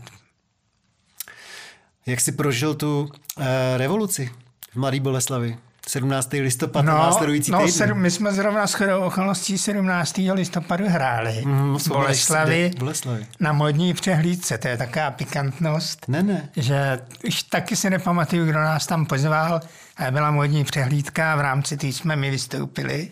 Jak 2.05 2.21
jsi 2.21 2.31
prožil 2.31 2.75
tu 2.75 3.11
e, 3.39 3.77
revoluci 3.77 4.29
v 4.71 4.75
Mladé 4.75 4.99
Boleslavi? 4.99 5.57
17. 5.89 6.29
listopad 6.31 6.85
no, 6.85 6.93
následující 6.93 7.51
no, 7.51 7.57
týden. 7.57 7.71
Sedm, 7.71 7.97
my 7.97 8.11
jsme 8.11 8.33
zrovna 8.33 8.67
s 8.67 8.81
okolností 8.97 9.57
17. 9.57 10.17
listopadu 10.33 10.85
hráli 10.89 11.41
mm, 11.45 11.77
v 11.77 11.87
Boleslavi, 11.87 12.71
Boleslavi 12.79 13.25
na 13.39 13.53
modní 13.53 13.93
přehlídce. 13.93 14.57
To 14.57 14.67
je 14.67 14.77
taková 14.77 15.11
pikantnost, 15.11 16.07
ne, 16.07 16.23
ne. 16.23 16.49
že 16.55 16.99
už 17.27 17.43
taky 17.43 17.75
si 17.75 17.89
nepamatuju, 17.89 18.45
kdo 18.45 18.59
nás 18.59 18.87
tam 18.87 19.05
pozval. 19.05 19.61
A 19.97 20.11
byla 20.11 20.31
modní 20.31 20.63
přehlídka, 20.63 21.35
v 21.35 21.41
rámci 21.41 21.77
té 21.77 21.87
jsme 21.87 22.15
my 22.15 22.29
vystoupili. 22.29 23.11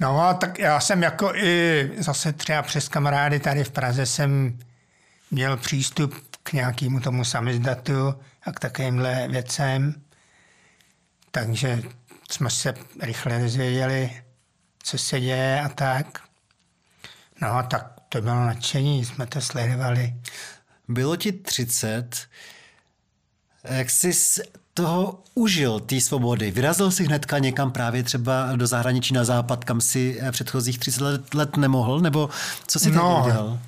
No 0.00 0.20
a 0.20 0.34
tak 0.34 0.58
já 0.58 0.80
jsem 0.80 1.02
jako 1.02 1.34
i 1.34 1.90
zase 1.98 2.32
třeba 2.32 2.62
přes 2.62 2.88
kamarády 2.88 3.40
tady 3.40 3.64
v 3.64 3.70
Praze 3.70 4.06
jsem 4.06 4.58
měl 5.30 5.56
přístup 5.56 6.14
k 6.42 6.52
nějakému 6.52 7.00
tomu 7.00 7.24
samizdatu 7.24 8.14
a 8.44 8.52
k 8.52 8.60
takovýmhle 8.60 9.28
věcem. 9.28 9.94
Takže 11.34 11.82
jsme 12.30 12.50
se 12.50 12.74
rychle 13.00 13.38
dozvěděli, 13.38 14.22
co 14.82 14.98
se 14.98 15.20
děje 15.20 15.60
a 15.60 15.68
tak. 15.68 16.20
No 17.40 17.52
a 17.52 17.62
tak 17.62 18.00
to 18.08 18.22
bylo 18.22 18.46
nadšení, 18.46 19.04
jsme 19.04 19.26
to 19.26 19.40
sledovali. 19.40 20.14
Bylo 20.88 21.16
ti 21.16 21.32
30. 21.32 22.28
Jak 23.64 23.90
jsi 23.90 24.12
z 24.12 24.40
toho 24.74 25.22
užil, 25.34 25.80
té 25.80 26.00
svobody? 26.00 26.50
Vyrazil 26.50 26.90
jsi 26.90 27.04
hnedka 27.04 27.38
někam 27.38 27.72
právě 27.72 28.02
třeba 28.02 28.56
do 28.56 28.66
zahraničí 28.66 29.14
na 29.14 29.24
západ, 29.24 29.64
kam 29.64 29.80
si 29.80 30.20
předchozích 30.30 30.78
30 30.78 31.00
let, 31.00 31.34
let 31.34 31.56
nemohl? 31.56 32.00
Nebo 32.00 32.30
co 32.66 32.78
jsi 32.78 32.90
no, 32.90 33.22
udělal? 33.24 33.58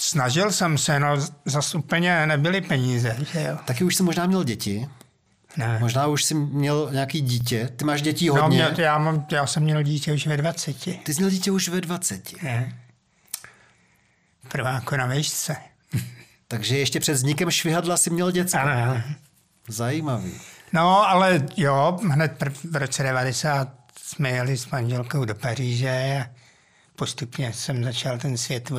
Snažil 0.00 0.52
jsem 0.52 0.78
se, 0.78 1.00
no 1.00 1.16
zase 1.44 1.78
úplně 1.78 2.26
nebyly 2.26 2.60
peníze. 2.60 3.16
Že 3.32 3.42
jo? 3.42 3.58
Taky 3.64 3.84
už 3.84 3.96
jsi 3.96 4.02
možná 4.02 4.26
měl 4.26 4.44
děti? 4.44 4.88
Ne. 5.56 5.78
Možná 5.80 6.06
už 6.06 6.24
jsi 6.24 6.34
měl 6.34 6.88
nějaký 6.92 7.20
dítě. 7.20 7.68
Ty 7.76 7.84
máš 7.84 8.02
dětí 8.02 8.28
hodně. 8.28 8.62
No, 8.62 8.70
mě, 8.70 8.84
já, 8.84 8.98
mám, 8.98 9.26
já 9.30 9.46
jsem 9.46 9.62
měl 9.62 9.82
dítě 9.82 10.12
už 10.12 10.26
ve 10.26 10.36
20. 10.36 10.76
Ty 11.04 11.14
jsi 11.14 11.20
měl 11.20 11.30
dítě 11.30 11.50
už 11.50 11.68
ve 11.68 11.80
20. 11.80 12.42
Ne. 12.42 12.78
Prváko 14.48 14.96
na 14.96 15.06
výšce. 15.06 15.56
Takže 16.48 16.78
ještě 16.78 17.00
před 17.00 17.12
vznikem 17.12 17.50
švihadla 17.50 17.96
si 17.96 18.10
měl 18.10 18.30
děcko. 18.30 18.58
Ano. 18.58 19.02
Zajímavý. 19.68 20.32
No, 20.72 21.08
ale 21.08 21.46
jo, 21.56 21.98
hned 22.10 22.42
v 22.70 22.76
roce 22.76 23.02
90 23.02 23.68
jsme 24.02 24.30
jeli 24.30 24.56
s 24.56 24.70
manželkou 24.70 25.24
do 25.24 25.34
Paříže 25.34 26.24
a 26.24 26.30
postupně 26.96 27.52
jsem 27.52 27.84
začal 27.84 28.18
ten 28.18 28.38
svět 28.38 28.72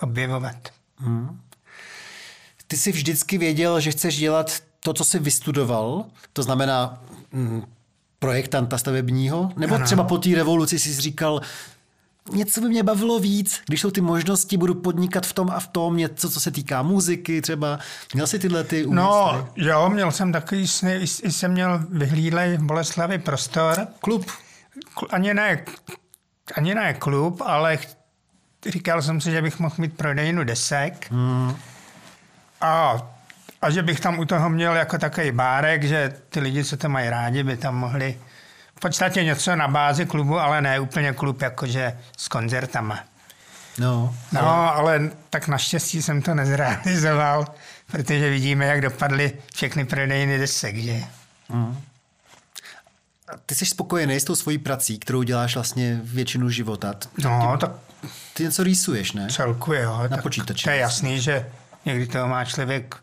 objevovat. 0.00 0.68
Hmm. 0.96 1.40
Ty 2.66 2.76
jsi 2.76 2.92
vždycky 2.92 3.38
věděl, 3.38 3.80
že 3.80 3.90
chceš 3.90 4.16
dělat 4.16 4.62
to, 4.88 4.94
co 4.94 5.04
jsi 5.04 5.18
vystudoval, 5.18 6.04
to 6.32 6.42
znamená 6.42 7.02
mm, 7.32 7.62
projektanta 8.18 8.78
stavebního, 8.78 9.50
nebo 9.56 9.74
ano. 9.74 9.84
třeba 9.84 10.04
po 10.04 10.18
té 10.18 10.34
revoluci 10.34 10.78
jsi 10.78 11.00
říkal, 11.00 11.40
něco 12.32 12.60
by 12.60 12.68
mě 12.68 12.82
bavilo 12.82 13.18
víc, 13.18 13.60
když 13.66 13.80
jsou 13.80 13.90
ty 13.90 14.00
možnosti, 14.00 14.56
budu 14.56 14.74
podnikat 14.74 15.26
v 15.26 15.32
tom 15.32 15.50
a 15.50 15.60
v 15.60 15.66
tom, 15.66 15.96
něco, 15.96 16.30
co 16.30 16.40
se 16.40 16.50
týká 16.50 16.82
muziky 16.82 17.42
třeba. 17.42 17.78
Měl 18.14 18.26
jsi 18.26 18.38
tyhle 18.38 18.64
ty 18.64 18.84
úmysly? 18.84 19.04
No, 19.04 19.48
jo, 19.56 19.90
měl 19.90 20.12
jsem 20.12 20.32
takový 20.32 20.68
sny, 20.68 20.94
i 21.22 21.32
jsem 21.32 21.52
měl 21.52 21.80
vyhlídlej 21.88 22.56
v 22.56 22.62
Boleslavi 22.62 23.18
prostor. 23.18 23.86
Klub? 24.00 24.26
Ani 25.10 25.34
ne, 25.34 25.64
ani 26.54 26.74
ne 26.74 26.94
klub, 26.94 27.42
ale 27.44 27.78
říkal 28.66 29.02
jsem 29.02 29.20
si, 29.20 29.30
že 29.30 29.42
bych 29.42 29.58
mohl 29.58 29.74
mít 29.78 29.96
prodejnu 29.96 30.44
desek. 30.44 31.06
Hmm. 31.10 31.56
A 32.60 33.02
a 33.62 33.70
že 33.70 33.82
bych 33.82 34.00
tam 34.00 34.18
u 34.18 34.24
toho 34.24 34.50
měl 34.50 34.76
jako 34.76 34.98
takový 34.98 35.32
bárek, 35.32 35.84
že 35.84 36.14
ty 36.28 36.40
lidi, 36.40 36.64
co 36.64 36.76
to 36.76 36.88
mají 36.88 37.10
rádi, 37.10 37.42
by 37.42 37.56
tam 37.56 37.76
mohli 37.76 38.18
v 38.76 38.80
podstatě 38.80 39.24
něco 39.24 39.56
na 39.56 39.68
bázi 39.68 40.06
klubu, 40.06 40.38
ale 40.38 40.60
ne 40.60 40.80
úplně 40.80 41.12
klub 41.12 41.42
jakože 41.42 41.98
s 42.16 42.28
koncertama. 42.28 43.00
No, 43.78 44.14
no 44.32 44.48
ale... 44.48 44.70
ale 44.70 45.10
tak 45.30 45.48
naštěstí 45.48 46.02
jsem 46.02 46.22
to 46.22 46.34
nezrealizoval, 46.34 47.46
protože 47.86 48.30
vidíme, 48.30 48.66
jak 48.66 48.80
dopadly 48.80 49.32
všechny 49.54 49.84
prodejny 49.84 50.38
desek, 50.38 50.76
že? 50.76 51.02
Mm. 51.48 51.80
Ty 53.46 53.54
jsi 53.54 53.66
spokojený 53.66 54.20
s 54.20 54.24
tou 54.24 54.34
svojí 54.34 54.58
prací, 54.58 54.98
kterou 54.98 55.22
děláš 55.22 55.54
vlastně 55.54 56.00
většinu 56.02 56.50
života. 56.50 56.94
No, 57.18 57.52
ty, 57.52 57.58
tak... 57.58 57.70
Ty 58.34 58.42
něco 58.42 58.62
rýsuješ, 58.62 59.12
ne? 59.12 59.28
Celku, 59.30 59.72
jo. 59.72 60.08
Na 60.10 60.16
počítači. 60.16 60.64
To 60.64 60.70
je 60.70 60.76
jasný, 60.76 61.20
že 61.20 61.46
někdy 61.84 62.06
toho 62.06 62.28
má 62.28 62.44
člověk 62.44 62.96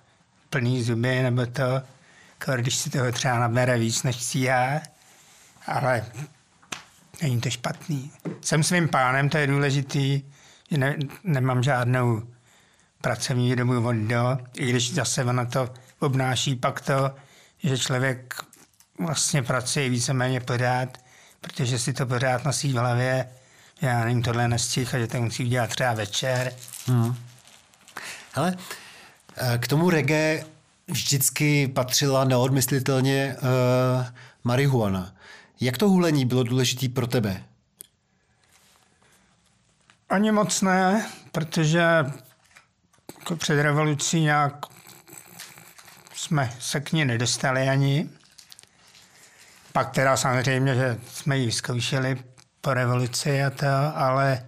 plný 0.49 0.83
zuby, 0.83 1.23
nebo 1.23 1.45
to, 1.45 1.81
když 2.55 2.75
si 2.75 2.89
toho 2.89 3.11
třeba 3.11 3.39
nabere 3.39 3.77
víc, 3.77 4.03
než 4.03 4.35
já, 4.35 4.81
ale 5.67 6.05
není 7.21 7.41
to 7.41 7.49
špatný. 7.49 8.11
Jsem 8.41 8.63
svým 8.63 8.89
pánem, 8.89 9.29
to 9.29 9.37
je 9.37 9.47
důležitý, 9.47 10.21
že 10.71 10.77
ne, 10.77 10.95
nemám 11.23 11.63
žádnou 11.63 12.23
pracovní 13.01 13.55
dobu 13.55 13.87
od 13.87 13.95
do, 13.95 14.37
i 14.57 14.69
když 14.69 14.93
zase 14.93 15.25
ono 15.25 15.45
to 15.45 15.69
obnáší 15.99 16.55
pak 16.55 16.81
to, 16.81 17.15
že 17.57 17.77
člověk 17.77 18.33
vlastně 18.99 19.43
pracuje 19.43 19.89
víceméně 19.89 20.39
pořád, 20.39 20.97
protože 21.41 21.79
si 21.79 21.93
to 21.93 22.05
pořád 22.05 22.45
nosí 22.45 22.73
v 22.73 22.75
hlavě, 22.75 23.29
já 23.81 23.99
nevím, 23.99 24.23
tohle 24.23 24.47
nestih 24.47 24.95
a 24.95 24.99
že 24.99 25.07
to 25.07 25.21
musí 25.21 25.45
udělat 25.45 25.69
třeba 25.69 25.93
večer. 25.93 26.53
Hmm. 26.87 27.15
Eh, 28.37 28.55
k 29.57 29.67
tomu 29.67 29.89
reggae 29.89 30.45
vždycky 30.87 31.67
patřila 31.67 32.23
neodmyslitelně 32.23 33.35
uh, 33.37 34.05
marihuana. 34.43 35.13
Jak 35.61 35.77
to 35.77 35.89
hulení 35.89 36.25
bylo 36.25 36.43
důležité 36.43 36.89
pro 36.89 37.07
tebe? 37.07 37.43
Ani 40.09 40.31
moc 40.31 40.61
ne, 40.61 41.09
protože 41.31 41.81
jako 43.19 43.35
před 43.35 43.61
revolucí 43.61 44.21
nějak 44.21 44.65
jsme 46.15 46.53
se 46.59 46.79
k 46.79 46.91
ní 46.91 47.05
nedostali 47.05 47.69
ani. 47.69 48.09
Pak 49.73 49.91
teda 49.91 50.17
samozřejmě, 50.17 50.75
že 50.75 50.99
jsme 51.07 51.37
ji 51.37 51.51
zkoušeli 51.51 52.23
po 52.61 52.73
revoluci 52.73 53.43
a 53.43 53.49
to, 53.49 53.67
ale 53.95 54.45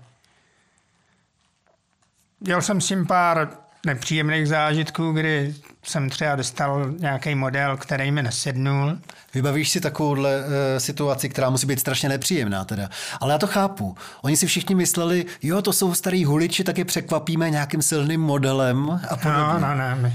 měl 2.39 2.61
jsem 2.61 2.81
s 2.81 2.87
tím 2.87 3.07
pár 3.07 3.66
nepříjemných 3.87 4.47
zážitků, 4.47 5.11
kdy 5.11 5.55
jsem 5.83 6.09
třeba 6.09 6.35
dostal 6.35 6.91
nějaký 6.99 7.35
model, 7.35 7.77
který 7.77 8.11
mi 8.11 8.23
nesednul. 8.23 8.97
Vybavíš 9.33 9.69
si 9.69 9.81
takovouhle 9.81 10.39
uh, 10.39 10.45
situaci, 10.77 11.29
která 11.29 11.49
musí 11.49 11.67
být 11.67 11.79
strašně 11.79 12.09
nepříjemná 12.09 12.65
teda. 12.65 12.89
Ale 13.21 13.33
já 13.33 13.37
to 13.37 13.47
chápu. 13.47 13.95
Oni 14.21 14.37
si 14.37 14.47
všichni 14.47 14.75
mysleli, 14.75 15.25
jo, 15.41 15.61
to 15.61 15.73
jsou 15.73 15.93
starý 15.93 16.25
huliči, 16.25 16.63
tak 16.63 16.77
je 16.77 16.85
překvapíme 16.85 17.49
nějakým 17.49 17.81
silným 17.81 18.21
modelem 18.21 18.89
a 19.09 19.17
podobně. 19.17 19.43
No, 19.43 19.59
no, 19.59 19.75
no. 19.75 19.95
My, 19.95 20.13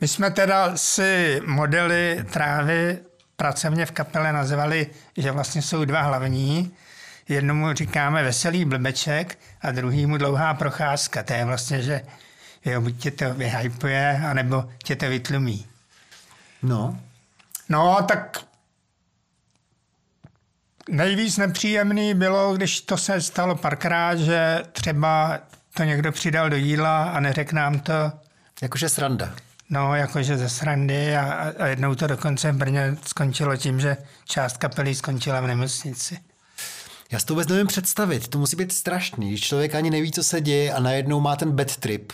my 0.00 0.08
jsme 0.08 0.30
teda 0.30 0.76
si 0.76 1.40
modely 1.46 2.24
trávy 2.32 2.98
pracovně 3.36 3.86
v 3.86 3.90
kapele 3.90 4.32
nazvali, 4.32 4.86
že 5.16 5.30
vlastně 5.30 5.62
jsou 5.62 5.84
dva 5.84 6.02
hlavní. 6.02 6.70
Jednomu 7.28 7.72
říkáme 7.72 8.22
veselý 8.22 8.64
blbeček 8.64 9.38
a 9.62 9.70
druhýmu 9.70 10.16
dlouhá 10.16 10.54
procházka. 10.54 11.22
To 11.22 11.32
je 11.32 11.44
vlastně, 11.44 11.82
že 11.82 12.00
jo, 12.64 12.80
buď 12.80 12.96
tě 12.96 13.10
to 13.10 13.34
vyhypuje, 13.34 14.22
anebo 14.26 14.68
tě 14.84 14.96
to 14.96 15.08
vytlumí. 15.08 15.66
No. 16.62 17.00
No, 17.68 17.98
tak 18.08 18.38
nejvíc 20.88 21.36
nepříjemný 21.36 22.14
bylo, 22.14 22.54
když 22.54 22.80
to 22.80 22.96
se 22.96 23.20
stalo 23.20 23.56
párkrát, 23.56 24.18
že 24.18 24.62
třeba 24.72 25.40
to 25.74 25.84
někdo 25.84 26.12
přidal 26.12 26.50
do 26.50 26.56
jídla 26.56 27.04
a 27.04 27.20
neřekl 27.20 27.54
nám 27.54 27.80
to. 27.80 28.12
Jakože 28.62 28.88
sranda. 28.88 29.34
No, 29.70 29.94
jakože 29.94 30.38
ze 30.38 30.48
srandy 30.48 31.16
a, 31.16 31.52
a 31.58 31.66
jednou 31.66 31.94
to 31.94 32.06
dokonce 32.06 32.52
v 32.52 32.56
Brně 32.56 32.96
skončilo 33.06 33.56
tím, 33.56 33.80
že 33.80 33.96
část 34.24 34.56
kapely 34.56 34.94
skončila 34.94 35.40
v 35.40 35.46
nemocnici. 35.46 36.18
Já 37.12 37.18
si 37.18 37.26
to 37.26 37.34
vůbec 37.34 37.48
nevím 37.48 37.66
představit. 37.66 38.28
To 38.28 38.38
musí 38.38 38.56
být 38.56 38.72
strašný, 38.72 39.28
když 39.28 39.40
člověk 39.40 39.74
ani 39.74 39.90
neví, 39.90 40.12
co 40.12 40.24
se 40.24 40.40
děje 40.40 40.72
a 40.72 40.80
najednou 40.80 41.20
má 41.20 41.36
ten 41.36 41.52
bad 41.52 41.76
trip. 41.76 42.12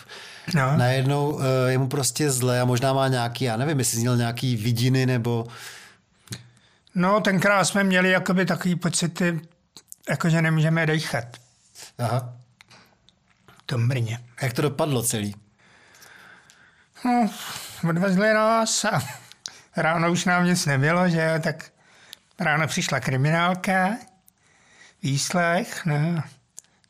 No. 0.55 0.76
Najednou 0.76 1.31
uh, 1.31 1.43
je 1.67 1.79
mu 1.79 1.88
prostě 1.88 2.31
zle 2.31 2.61
a 2.61 2.65
možná 2.65 2.93
má 2.93 3.09
nějaký, 3.09 3.45
já 3.45 3.57
nevím, 3.57 3.79
jestli 3.79 4.00
měl 4.00 4.17
nějaký 4.17 4.57
vidiny 4.57 5.07
nebo... 5.07 5.47
No, 6.95 7.21
tenkrát 7.21 7.65
jsme 7.65 7.85
měli 7.85 8.11
jakoby 8.11 8.47
takový 8.47 8.76
pocity, 8.76 9.41
jakože 10.09 10.43
nemůžeme 10.43 10.87
dechat 10.87 11.25
Aha. 11.99 12.35
v 13.59 13.62
tom 13.67 13.88
Brně. 13.88 14.19
Jak 14.43 14.53
to 14.53 14.62
dopadlo 14.62 15.03
celý? 15.03 15.35
No, 17.05 17.31
odvezli 17.91 18.35
nás 18.35 18.85
a 18.85 19.03
ráno 19.76 20.12
už 20.12 20.25
nám 20.25 20.45
nic 20.45 20.67
nebylo, 20.67 21.09
že 21.09 21.23
jo, 21.23 21.41
tak 21.43 21.71
ráno 22.38 22.67
přišla 22.67 23.00
kriminálka, 23.00 23.97
výslech, 25.03 25.87
no, 25.87 26.23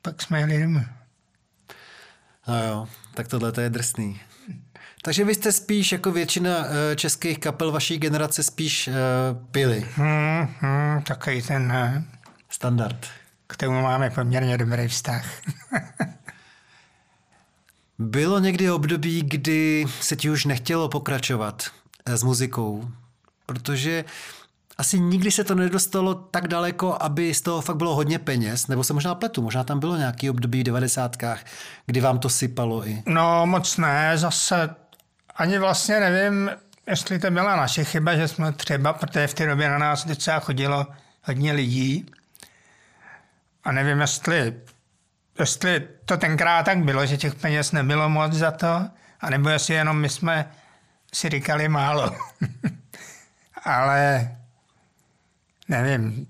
pak 0.03 0.23
jsme 0.23 0.41
jeli 0.41 0.63
domů. 0.63 0.81
No 2.49 2.65
jo, 2.65 2.89
tak 3.17 3.29
tohle 3.29 3.53
to 3.53 3.61
je 3.61 3.71
drsný. 3.71 4.21
Takže 5.03 5.25
vy 5.25 5.35
jste 5.35 5.53
spíš 5.53 5.93
jako 5.93 6.13
většina 6.13 6.51
eh, 6.51 6.97
českých 6.97 7.39
kapel 7.39 7.73
vaší 7.73 7.99
generace 7.99 8.43
spíš 8.43 8.89
uh, 8.89 8.95
pili. 9.51 9.87
Hmm, 9.95 10.49
hmm, 10.61 11.03
takový 11.03 11.43
ten, 11.43 11.73
eh, 11.73 12.05
Standard. 12.51 13.07
k 13.47 13.57
tomu 13.57 13.83
máme 13.83 14.11
poměrně 14.11 14.59
dobrý 14.59 14.89
vztah. 14.89 15.27
Bylo 17.99 18.39
někdy 18.39 18.71
období, 18.71 19.23
kdy 19.23 19.85
se 20.01 20.17
ti 20.17 20.31
už 20.31 20.45
nechtělo 20.45 20.89
pokračovat 20.89 21.63
s 22.07 22.23
muzikou, 22.23 22.91
protože 23.47 24.05
asi 24.79 25.01
nikdy 25.01 25.31
se 25.31 25.45
to 25.45 25.55
nedostalo 25.55 26.15
tak 26.15 26.49
daleko, 26.49 26.97
aby 27.01 27.35
z 27.35 27.41
toho 27.41 27.61
fakt 27.61 27.77
bylo 27.77 27.95
hodně 27.95 28.19
peněz, 28.19 28.67
nebo 28.67 28.85
se 28.85 28.93
možná 28.93 29.15
pletu, 29.15 29.43
možná 29.43 29.65
tam 29.65 29.81
bylo 29.81 29.97
nějaký 29.97 30.31
období 30.31 30.61
v 30.61 30.65
devadesátkách, 30.65 31.45
kdy 31.87 32.01
vám 32.01 32.19
to 32.19 32.29
sypalo 32.29 32.89
i. 32.89 33.03
No 33.07 33.47
moc 33.47 33.77
ne, 33.77 34.19
zase 34.19 34.71
ani 35.37 35.59
vlastně 35.59 36.01
nevím, 36.01 36.51
jestli 36.87 37.19
to 37.19 37.31
byla 37.31 37.57
naše 37.57 37.85
chyba, 37.85 38.17
že 38.17 38.29
jsme 38.29 38.53
třeba, 38.53 38.93
protože 38.93 39.27
v 39.27 39.35
té 39.35 39.47
době 39.47 39.69
na 39.69 39.79
nás 39.79 40.07
docela 40.07 40.41
chodilo 40.41 40.87
hodně 41.23 41.53
lidí 41.53 42.07
a 43.65 43.73
nevím, 43.73 44.01
jestli, 44.01 44.55
jestli 45.39 45.89
to 46.05 46.17
tenkrát 46.17 46.63
tak 46.63 46.79
bylo, 46.79 47.07
že 47.07 47.17
těch 47.17 47.35
peněz 47.35 47.73
nebylo 47.73 48.09
moc 48.09 48.33
za 48.33 48.51
to, 48.51 48.89
anebo 49.21 49.49
jestli 49.49 49.75
jenom 49.75 50.01
my 50.01 50.09
jsme 50.09 50.51
si 51.13 51.29
říkali 51.29 51.69
málo. 51.69 52.17
Ale 53.65 54.31
nevím. 55.69 56.27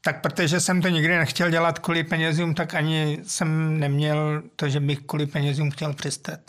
Tak 0.00 0.20
protože 0.20 0.60
jsem 0.60 0.82
to 0.82 0.88
nikdy 0.88 1.18
nechtěl 1.18 1.50
dělat 1.50 1.78
kvůli 1.78 2.04
penězům, 2.04 2.54
tak 2.54 2.74
ani 2.74 3.18
jsem 3.26 3.80
neměl 3.80 4.42
to, 4.56 4.68
že 4.68 4.80
bych 4.80 4.98
kvůli 5.00 5.26
penězům 5.26 5.70
chtěl 5.70 5.94
přestat. 5.94 6.40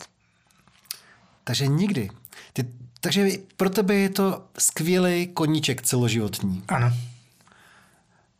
Takže 1.44 1.66
nikdy. 1.66 2.10
Ty, 2.52 2.64
takže 3.00 3.28
pro 3.56 3.70
tebe 3.70 3.94
je 3.94 4.08
to 4.08 4.46
skvělý 4.58 5.26
koníček 5.26 5.82
celoživotní. 5.82 6.62
Ano. 6.68 6.92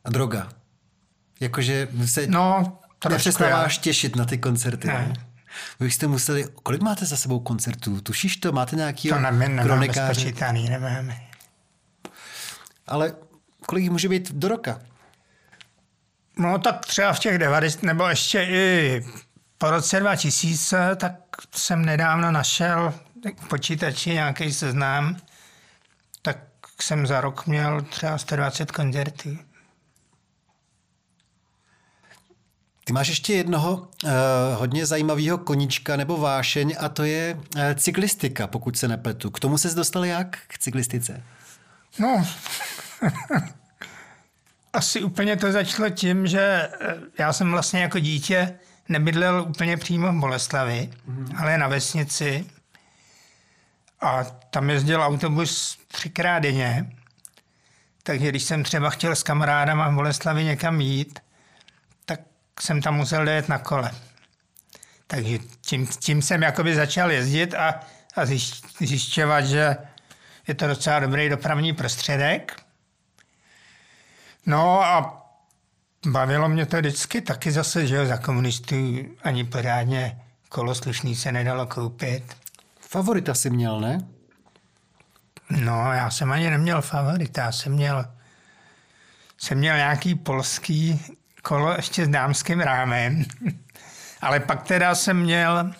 A 0.04 0.10
droga. 0.10 0.48
Jakože 1.40 1.88
se 2.06 2.26
No, 2.26 2.78
nepřestáváš 3.08 3.78
těšit 3.78 4.16
na 4.16 4.24
ty 4.24 4.38
koncerty. 4.38 4.88
Ne. 4.88 4.94
Ne. 4.94 5.12
Vy 5.80 5.90
jste 5.90 6.06
museli, 6.06 6.44
kolik 6.62 6.82
máte 6.82 7.06
za 7.06 7.16
sebou 7.16 7.40
koncertů? 7.40 8.00
Tušíš 8.00 8.36
to? 8.36 8.52
Máte 8.52 8.76
nějaký 8.76 9.08
To 9.08 9.14
nemáme, 9.14 9.48
nemáme 9.48 9.62
kronikáře? 9.68 10.20
spočítaný, 10.20 10.68
nemáme. 10.68 11.20
Ale 12.86 13.14
kolik 13.66 13.82
jich 13.82 13.90
může 13.90 14.08
být 14.08 14.32
do 14.32 14.48
roka? 14.48 14.80
No 16.38 16.58
tak 16.58 16.86
třeba 16.86 17.12
v 17.12 17.18
těch 17.18 17.38
90, 17.38 17.82
nebo 17.82 18.08
ještě 18.08 18.42
i 18.42 19.04
po 19.58 19.70
roce 19.70 20.00
2000, 20.00 20.96
tak 20.96 21.14
jsem 21.54 21.84
nedávno 21.84 22.30
našel 22.30 22.94
v 23.40 23.48
počítači 23.48 24.10
nějaký 24.10 24.52
seznam, 24.52 25.16
tak 26.22 26.38
jsem 26.80 27.06
za 27.06 27.20
rok 27.20 27.46
měl 27.46 27.82
třeba 27.82 28.18
120 28.18 28.72
koncertů. 28.72 29.38
Ty 32.84 32.92
máš 32.92 33.08
ještě 33.08 33.34
jednoho 33.34 33.76
uh, 33.76 34.10
hodně 34.54 34.86
zajímavého 34.86 35.38
koníčka 35.38 35.96
nebo 35.96 36.16
vášeň 36.16 36.76
a 36.78 36.88
to 36.88 37.04
je 37.04 37.34
uh, 37.34 37.62
cyklistika, 37.74 38.46
pokud 38.46 38.78
se 38.78 38.88
nepletu. 38.88 39.30
K 39.30 39.40
tomu 39.40 39.58
se 39.58 39.74
dostal 39.74 40.04
jak 40.04 40.38
k 40.46 40.58
cyklistice? 40.58 41.22
No, 41.98 42.26
asi 44.72 45.02
úplně 45.02 45.36
to 45.36 45.52
začalo 45.52 45.90
tím, 45.90 46.26
že 46.26 46.68
eh, 46.80 46.94
já 47.18 47.32
jsem 47.32 47.50
vlastně 47.50 47.82
jako 47.82 47.98
dítě 47.98 48.58
nebydlel 48.88 49.44
úplně 49.48 49.76
přímo 49.76 50.12
v 50.12 50.20
Boleslavi, 50.20 50.90
mm. 51.06 51.28
ale 51.38 51.58
na 51.58 51.68
vesnici. 51.68 52.46
A 54.00 54.24
tam 54.24 54.70
jezdil 54.70 55.02
autobus 55.02 55.78
třikrát 55.88 56.38
denně. 56.38 56.92
Takže 58.02 58.28
když 58.28 58.42
jsem 58.42 58.64
třeba 58.64 58.90
chtěl 58.90 59.16
s 59.16 59.22
kamarádama 59.22 59.88
v 59.88 59.94
Boleslavi 59.94 60.44
někam 60.44 60.80
jít, 60.80 61.20
tak 62.04 62.20
jsem 62.60 62.82
tam 62.82 62.96
musel 62.96 63.24
dojet 63.24 63.48
na 63.48 63.58
kole. 63.58 63.90
Takže 65.06 65.38
tím, 65.60 65.86
tím 65.86 66.22
jsem 66.22 66.42
jakoby 66.42 66.74
začal 66.74 67.10
jezdit 67.12 67.54
a, 67.54 67.80
a 68.16 68.26
zjišť, 68.26 68.64
zjišťovat, 68.80 69.40
že 69.40 69.76
je 70.48 70.54
to 70.54 70.66
docela 70.66 70.98
dobrý 71.00 71.28
dopravní 71.28 71.72
prostředek. 71.72 72.62
No 74.46 74.82
a 74.82 75.22
bavilo 76.06 76.48
mě 76.48 76.66
to 76.66 76.76
vždycky 76.76 77.20
taky 77.20 77.52
zase, 77.52 77.86
že 77.86 78.06
za 78.06 78.16
komunistů 78.16 78.76
ani 79.22 79.44
pořádně 79.44 80.20
kolo 80.48 80.74
slušný 80.74 81.16
se 81.16 81.32
nedalo 81.32 81.66
koupit. 81.66 82.36
Favorita 82.80 83.34
si 83.34 83.50
měl, 83.50 83.80
ne? 83.80 83.98
No, 85.50 85.92
já 85.92 86.10
jsem 86.10 86.32
ani 86.32 86.50
neměl 86.50 86.82
favorita, 86.82 87.42
já 87.42 87.52
jsem 87.52 87.72
měl, 87.72 88.04
jsem 89.38 89.58
měl 89.58 89.76
nějaký 89.76 90.14
polský 90.14 91.02
kolo 91.42 91.72
ještě 91.76 92.06
s 92.06 92.08
dámským 92.08 92.60
rámem, 92.60 93.24
ale 94.20 94.40
pak 94.40 94.62
teda 94.62 94.94
jsem 94.94 95.20
měl 95.20 95.70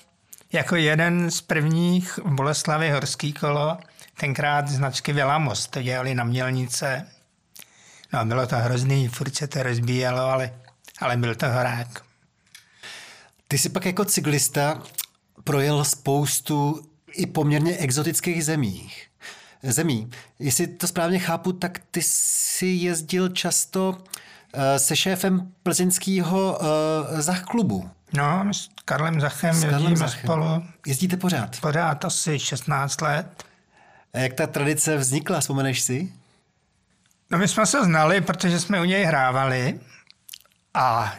jako 0.52 0.76
jeden 0.76 1.30
z 1.30 1.40
prvních 1.40 2.18
v 2.18 2.30
Boleslavi 2.34 2.90
horský 2.90 3.32
kolo, 3.32 3.78
tenkrát 4.20 4.68
značky 4.68 5.12
Velamos, 5.12 5.66
to 5.66 5.82
dělali 5.82 6.14
na 6.14 6.24
mělnice. 6.24 7.08
No, 8.12 8.24
bylo 8.24 8.46
to 8.46 8.56
hrozný, 8.56 9.08
furt 9.08 9.36
se 9.36 9.46
to 9.46 9.62
rozbíjelo, 9.62 10.20
ale, 10.20 10.52
ale 11.00 11.16
byl 11.16 11.34
to 11.34 11.46
horák. 11.46 11.88
Ty 13.48 13.58
jsi 13.58 13.68
pak 13.68 13.86
jako 13.86 14.04
cyklista 14.04 14.82
projel 15.44 15.84
spoustu 15.84 16.88
i 17.12 17.26
poměrně 17.26 17.76
exotických 17.76 18.44
zemích. 18.44 19.06
Zemí. 19.62 20.10
Jestli 20.38 20.66
to 20.66 20.86
správně 20.86 21.18
chápu, 21.18 21.52
tak 21.52 21.78
ty 21.90 22.02
jsi 22.02 22.66
jezdil 22.66 23.28
často 23.28 23.98
eh, 24.54 24.78
se 24.78 24.96
šéfem 24.96 25.52
plzeňského 25.62 26.58
uh, 26.60 27.20
Zach 27.20 27.42
klubu. 27.42 27.90
No, 28.16 28.44
s 28.52 28.68
Karlem 28.84 29.20
Zachem 29.20 29.54
S 29.54 29.60
Karlem 29.60 29.80
jezdíme 29.80 29.96
Zachem. 29.96 30.22
spolu 30.22 30.64
Jezdíte 30.86 31.16
pořád. 31.16 31.60
pořád 31.60 32.04
asi 32.04 32.38
16 32.38 33.00
let. 33.00 33.44
A 34.14 34.18
jak 34.18 34.34
ta 34.34 34.46
tradice 34.46 34.96
vznikla, 34.96 35.40
vzpomeneš 35.40 35.80
si? 35.80 36.12
No 37.30 37.38
my 37.38 37.48
jsme 37.48 37.66
se 37.66 37.84
znali, 37.84 38.20
protože 38.20 38.60
jsme 38.60 38.80
u 38.80 38.84
něj 38.84 39.04
hrávali 39.04 39.80
a 40.74 41.14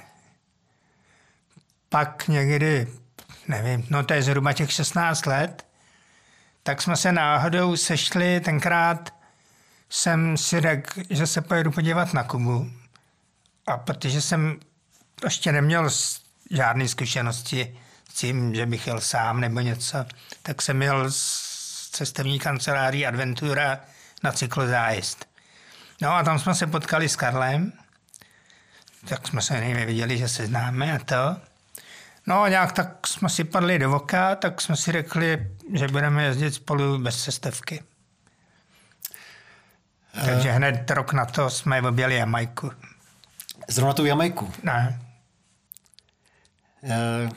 pak 1.89 2.27
někdy, 2.27 2.87
nevím, 3.47 3.87
no 3.89 4.03
to 4.03 4.13
je 4.13 4.23
zhruba 4.23 4.53
těch 4.53 4.71
16 4.71 5.25
let, 5.25 5.65
tak 6.63 6.81
jsme 6.81 6.95
se 6.95 7.11
náhodou 7.11 7.75
sešli, 7.75 8.39
tenkrát 8.39 9.13
jsem 9.89 10.37
si 10.37 10.61
řekl, 10.61 11.01
že 11.09 11.27
se 11.27 11.41
pojedu 11.41 11.71
podívat 11.71 12.13
na 12.13 12.23
Kubu 12.23 12.71
a 13.67 13.77
protože 13.77 14.21
jsem 14.21 14.59
ještě 15.23 15.51
neměl 15.51 15.89
s- 15.89 16.21
žádné 16.51 16.87
zkušenosti 16.87 17.79
s 18.09 18.13
tím, 18.13 18.55
že 18.55 18.65
bych 18.65 18.87
jel 18.87 19.01
sám 19.01 19.39
nebo 19.41 19.59
něco, 19.59 20.05
tak 20.41 20.61
jsem 20.61 20.81
jel 20.81 21.11
z 21.11 21.44
cestovní 21.95 22.39
kanceláří 22.39 23.05
Adventura 23.05 23.79
na 24.23 24.31
cyklozájezd. 24.31 25.25
No 26.01 26.11
a 26.13 26.23
tam 26.23 26.39
jsme 26.39 26.55
se 26.55 26.67
potkali 26.67 27.09
s 27.09 27.15
Karlem, 27.15 27.73
tak 29.09 29.27
jsme 29.27 29.41
se 29.41 29.59
nejme 29.59 29.85
viděli, 29.85 30.17
že 30.17 30.27
se 30.27 30.45
známe 30.45 30.93
a 30.93 30.99
to. 30.99 31.41
No 32.27 32.41
a 32.41 32.49
nějak 32.49 32.71
tak 32.71 33.07
jsme 33.07 33.29
si 33.29 33.43
padli 33.43 33.79
do 33.79 33.89
voka, 33.89 34.35
tak 34.35 34.61
jsme 34.61 34.75
si 34.75 34.91
řekli, 34.91 35.47
že 35.73 35.87
budeme 35.87 36.23
jezdit 36.23 36.53
spolu 36.53 36.97
bez 36.97 37.23
cestovky. 37.23 37.83
Takže 40.25 40.51
hned 40.51 40.91
rok 40.91 41.13
na 41.13 41.25
to 41.25 41.49
jsme 41.49 41.81
objeli 41.81 42.15
Jamajku. 42.15 42.71
Zrovna 43.67 43.93
tu 43.93 44.05
Jamajku. 44.05 44.53
Ne, 44.63 45.01
Uh, 46.85 47.29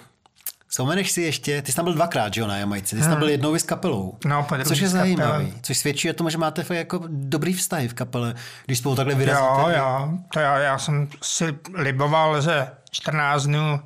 vzpomeneš 0.69 1.11
si 1.11 1.23
ještě, 1.23 1.63
ty 1.63 1.71
jsi 1.73 1.77
tam 1.77 1.85
byl 1.85 1.95
dvakrát, 1.95 2.35
že 2.35 2.41
jo, 2.41 2.47
na 2.47 2.57
Jamajce. 2.57 2.97
Ty 2.97 3.03
jsi 3.03 3.09
tam 3.09 3.19
byl 3.19 3.29
jednou 3.29 3.55
i 3.55 3.61
s 3.61 3.63
kapelou. 3.63 4.19
Hmm. 4.25 4.33
No, 4.33 4.47
Což 4.65 4.79
je 4.79 4.89
zajímavý. 4.89 5.55
Což 5.63 5.79
svědčí 5.79 6.11
o 6.11 6.13
tom, 6.13 6.31
že 6.31 6.39
máte 6.39 6.75
jako 6.75 7.01
dobrý 7.09 7.53
vztahy 7.53 7.89
v 7.89 7.95
kapele, 7.95 8.35
když 8.67 8.79
spolu 8.79 8.97
takhle 8.97 9.15
vyrazíte. 9.15 9.47
jo, 9.47 9.69
jo, 9.77 10.11
to 10.33 10.41
já, 10.41 10.59
já 10.59 10.79
jsem 10.79 11.09
si 11.23 11.59
liboval, 11.75 12.43
že 12.43 12.69
14 12.91 13.43
dnů 13.43 13.81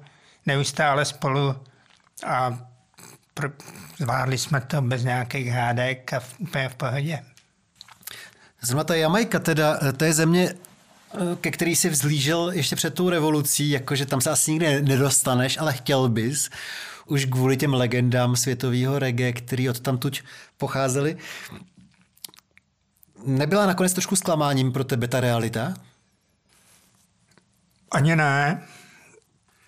neustále 0.47 1.05
spolu 1.05 1.57
a 2.27 2.59
pr- 3.37 3.53
zvládli 3.99 4.39
jsme 4.39 4.61
to 4.61 4.83
bez 4.83 5.05
nějakých 5.05 5.49
hádek 5.49 6.13
a 6.13 6.21
v, 6.21 6.35
úplně 6.39 6.69
v 6.69 6.75
pohodě. 6.75 7.19
Zrovna 8.61 8.85
ta 8.85 8.95
Jamajka 8.95 9.39
teda, 9.39 9.79
eh, 9.89 9.93
to 9.93 10.05
je 10.05 10.13
země, 10.13 10.55
ke 11.41 11.51
který 11.51 11.77
si 11.77 11.89
vzlížel 11.89 12.51
ještě 12.51 12.77
před 12.77 12.95
tou 12.95 13.11
revolucí, 13.11 13.71
jakože 13.71 14.07
tam 14.07 14.21
se 14.21 14.31
asi 14.31 14.51
nikdy 14.51 14.83
nedostaneš, 14.83 15.59
ale 15.59 15.73
chtěl 15.73 16.09
bys, 16.09 16.51
už 17.07 17.25
kvůli 17.25 17.57
těm 17.57 17.75
legendám 17.75 18.37
světového 18.37 18.99
reggae, 18.99 19.33
který 19.33 19.71
od 19.71 19.81
tamtuť 19.81 20.23
pocházeli. 20.59 21.17
Nebyla 23.27 23.67
nakonec 23.67 23.93
trošku 23.93 24.17
zklamáním 24.17 24.73
pro 24.73 24.85
tebe 24.85 25.09
ta 25.09 25.21
realita? 25.21 25.75
Ani 27.91 28.17
ne. 28.17 28.63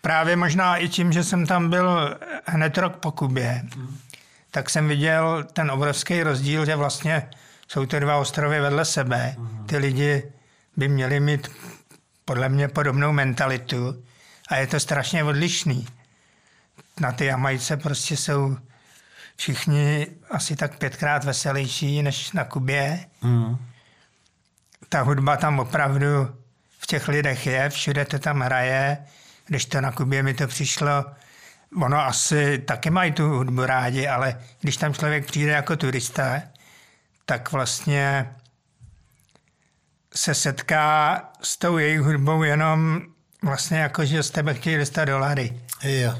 Právě 0.00 0.37
možná 0.37 0.76
i 0.76 0.88
tím, 0.88 1.12
že 1.12 1.24
jsem 1.24 1.46
tam 1.46 1.70
byl 1.70 2.18
hned 2.46 2.78
rok 2.78 2.96
po 2.96 3.12
Kubě, 3.12 3.64
tak 4.50 4.70
jsem 4.70 4.88
viděl 4.88 5.44
ten 5.52 5.70
obrovský 5.70 6.22
rozdíl, 6.22 6.66
že 6.66 6.76
vlastně 6.76 7.30
jsou 7.68 7.87
to 7.87 8.00
dva 8.00 8.16
ostrovy 8.16 8.61
vedle 8.61 8.85
sebe. 8.85 9.37
Ty 9.66 9.76
lidi 9.76 10.22
by 10.76 10.88
měli 10.88 11.20
mít 11.20 11.50
podle 12.24 12.48
mě 12.48 12.68
podobnou 12.68 13.12
mentalitu 13.12 14.04
a 14.48 14.56
je 14.56 14.66
to 14.66 14.80
strašně 14.80 15.24
odlišný. 15.24 15.87
Na 17.00 17.12
ty 17.12 17.24
Jamajce 17.24 17.76
prostě 17.76 18.16
jsou 18.16 18.56
všichni 19.37 20.06
asi 20.30 20.56
tak 20.56 20.78
pětkrát 20.78 21.24
veselější 21.24 22.02
než 22.02 22.32
na 22.32 22.44
Kubě. 22.44 23.04
Mm. 23.22 23.56
Ta 24.88 25.02
hudba 25.02 25.37
tam 25.37 25.60
opravdu 25.60 26.06
v 26.78 26.87
těch 26.87 27.08
lidech 27.08 27.46
je, 27.46 27.70
všude 27.70 28.04
to 28.04 28.18
tam 28.18 28.40
hraje. 28.40 28.98
Když 29.46 29.64
to 29.64 29.80
na 29.80 29.92
Kubě 29.92 30.22
mi 30.22 30.34
to 30.34 30.46
přišlo, 30.46 31.04
ono 31.82 32.00
asi 32.00 32.58
taky 32.58 32.90
mají 32.90 33.12
tu 33.12 33.28
hudbu 33.28 33.66
rádi, 33.66 34.08
ale 34.08 34.40
když 34.60 34.76
tam 34.76 34.94
člověk 34.94 35.26
přijde 35.26 35.52
jako 35.52 35.76
turista, 35.76 36.42
tak 37.26 37.52
vlastně 37.52 38.34
se 40.16 40.35
setká 40.35 41.22
s 41.42 41.57
tou 41.57 41.79
jejich 41.79 42.00
hudbou 42.00 42.42
jenom 42.42 43.03
vlastně 43.42 43.79
jako, 43.79 44.05
že 44.05 44.22
z 44.22 44.31
tebe 44.31 44.55
chtějí 44.55 44.77
dostat 44.77 45.05
dolary. 45.05 45.61
Jo. 45.83 46.18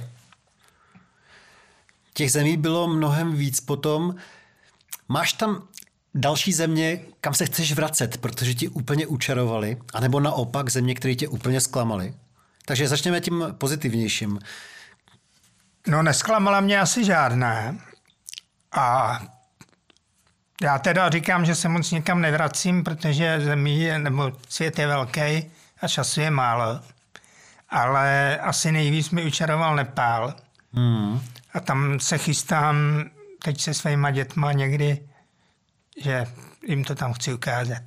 Těch 2.15 2.33
zemí 2.33 2.57
bylo 2.57 2.89
mnohem 2.89 3.33
víc 3.33 3.61
potom. 3.61 4.15
Máš 5.09 5.33
tam 5.33 5.69
další 6.15 6.53
země, 6.53 7.01
kam 7.21 7.35
se 7.35 7.47
chceš 7.47 7.73
vracet, 7.73 8.17
protože 8.17 8.55
ti 8.55 8.69
úplně 8.69 9.07
učarovali, 9.07 9.77
anebo 9.95 10.21
naopak 10.21 10.71
země, 10.71 10.95
které 10.95 11.15
tě 11.15 11.29
úplně 11.29 11.61
zklamali? 11.61 12.15
Takže 12.65 12.89
začněme 12.89 13.21
tím 13.21 13.45
pozitivnějším. 13.59 14.39
No 15.87 16.03
nesklamala 16.03 16.61
mě 16.61 16.81
asi 16.81 17.05
žádná. 17.05 17.77
A 18.73 19.19
já 20.63 20.79
teda 20.79 21.11
říkám, 21.11 21.45
že 21.45 21.55
se 21.55 21.69
moc 21.69 21.91
nikam 21.91 22.21
nevracím, 22.21 22.85
protože 22.85 23.41
zemí 23.41 23.81
je, 23.81 23.99
nebo 23.99 24.33
svět 24.49 24.79
je 24.79 24.87
velký 24.87 25.51
a 25.81 25.89
času 25.89 26.21
je 26.21 26.31
málo. 26.31 26.81
Ale 27.71 28.39
asi 28.39 28.73
nejvíc 28.73 29.11
mi 29.11 29.25
učaroval 29.25 29.77
Nepál. 29.77 30.35
Hmm. 30.73 31.21
A 31.55 31.61
tam 31.61 32.01
se 32.01 32.19
chystám 32.19 33.05
teď 33.45 33.61
se 33.61 33.75
svýma 33.75 34.11
dětma 34.11 34.53
někdy, 34.53 35.09
že 36.03 36.27
jim 36.67 36.85
to 36.85 36.95
tam 36.95 37.13
chci 37.13 37.35
ukázat. 37.35 37.83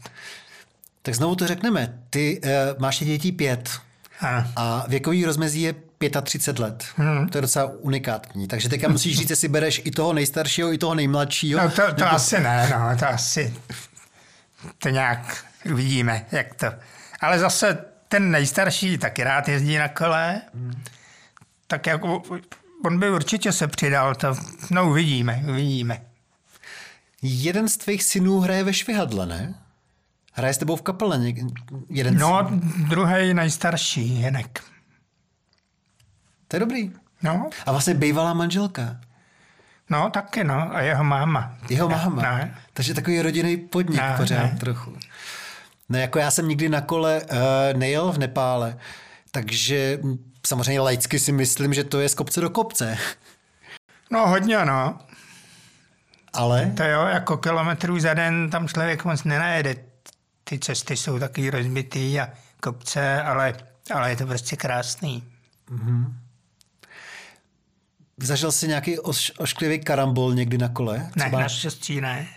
Tak 1.01 1.15
znovu 1.15 1.35
to 1.35 1.47
řekneme. 1.47 1.99
Ty 2.09 2.41
uh, 2.43 2.49
máš 2.79 2.99
dětí 2.99 3.31
pět 3.31 3.81
Ano. 4.19 4.47
a 4.55 4.85
věkový 4.87 5.25
rozmezí 5.25 5.61
je 5.61 5.75
35 6.23 6.59
let. 6.59 6.85
Hmm. 6.95 7.29
To 7.29 7.37
je 7.37 7.41
docela 7.41 7.71
unikátní. 7.79 8.47
Takže 8.47 8.69
teďka 8.69 8.87
musíš 8.87 9.17
říct, 9.17 9.29
jestli 9.29 9.47
bereš 9.47 9.81
i 9.85 9.91
toho 9.91 10.13
nejstaršího, 10.13 10.73
i 10.73 10.77
toho 10.77 10.95
nejmladšího. 10.95 11.63
No 11.63 11.71
to, 11.71 11.93
to 11.93 12.07
asi 12.07 12.39
ne, 12.39 12.69
no, 12.71 12.97
to 12.97 13.07
asi, 13.07 13.53
to 14.77 14.89
nějak 14.89 15.45
uvidíme, 15.71 16.25
jak 16.31 16.53
to. 16.53 16.67
Ale 17.21 17.39
zase 17.39 17.77
ten 18.07 18.31
nejstarší 18.31 18.97
taky 18.97 19.23
rád 19.23 19.47
jezdí 19.47 19.77
na 19.77 19.87
kole, 19.87 20.41
tak 21.67 21.87
jako 21.87 22.21
on 22.85 22.99
by 22.99 23.09
určitě 23.09 23.51
se 23.51 23.67
přidal, 23.67 24.15
to, 24.15 24.35
no 24.71 24.89
uvidíme, 24.89 25.43
uvidíme. 25.49 26.01
Jeden 27.21 27.69
z 27.69 27.77
tvých 27.77 28.03
synů 28.03 28.39
hraje 28.39 28.63
ve 28.63 28.73
švihadle, 28.73 29.25
ne? 29.25 29.55
Hraje 30.33 30.53
s 30.53 30.57
tebou 30.57 30.75
v 30.75 30.81
kapele 30.81 31.33
jeden 31.89 32.17
No, 32.17 32.47
druhý 32.89 33.33
nejstarší, 33.33 34.21
Jenek. 34.21 34.63
To 36.47 36.55
je 36.55 36.59
dobrý. 36.59 36.91
No, 37.23 37.49
A 37.65 37.71
vlastně 37.71 37.93
bývalá 37.93 38.33
manželka. 38.33 38.99
no 39.89 40.09
taky, 40.09 40.43
no, 40.43 40.75
a 40.75 40.81
jeho 40.81 41.03
máma. 41.03 41.57
Jeho 41.69 41.89
máma. 41.89 42.21
Ne, 42.21 42.55
Takže 42.73 42.93
takový 42.93 43.21
rodinný 43.21 43.57
podnik 43.57 43.99
Ne, 44.01 44.13
pořád 44.17 44.43
ne. 44.43 44.57
trochu. 44.59 44.97
No 45.89 45.99
jako 45.99 46.19
já 46.19 46.31
jsem 46.31 46.47
nikdy 46.47 46.69
na 46.69 46.81
kole 46.81 47.21
uh, 47.21 47.37
nejel 47.79 48.11
v 48.11 48.17
Nepále, 48.17 48.77
takže 49.31 49.99
samozřejmě 50.47 50.79
laicky 50.79 51.19
si 51.19 51.31
myslím, 51.31 51.73
že 51.73 51.83
to 51.83 51.99
je 51.99 52.09
z 52.09 52.13
kopce 52.15 52.41
do 52.41 52.49
kopce. 52.49 52.97
no 54.11 54.27
hodně, 54.27 54.65
no. 54.65 54.99
Ale 56.33 56.71
To 56.77 56.83
jo, 56.83 57.01
jako 57.05 57.37
kilometrů 57.37 57.99
za 57.99 58.13
den 58.13 58.49
tam 58.49 58.67
člověk 58.67 59.05
moc 59.05 59.23
nenajede. 59.23 59.75
Ty 60.43 60.59
cesty 60.59 60.97
jsou 60.97 61.19
taky 61.19 61.49
rozbitý 61.49 62.19
a 62.19 62.29
kopce, 62.61 63.21
ale, 63.21 63.53
ale 63.93 64.09
je 64.09 64.15
to 64.15 64.25
prostě 64.27 64.55
krásný. 64.55 65.23
Zažil 68.17 68.51
jsi 68.51 68.67
nějaký 68.67 68.99
oš, 68.99 69.31
ošklivý 69.37 69.79
karambol 69.79 70.33
někdy 70.33 70.57
na 70.57 70.69
kole? 70.69 70.97
Ne, 70.97 71.11
Třeba 71.15 71.39
naštěstí 71.39 72.01
ne. 72.01 72.27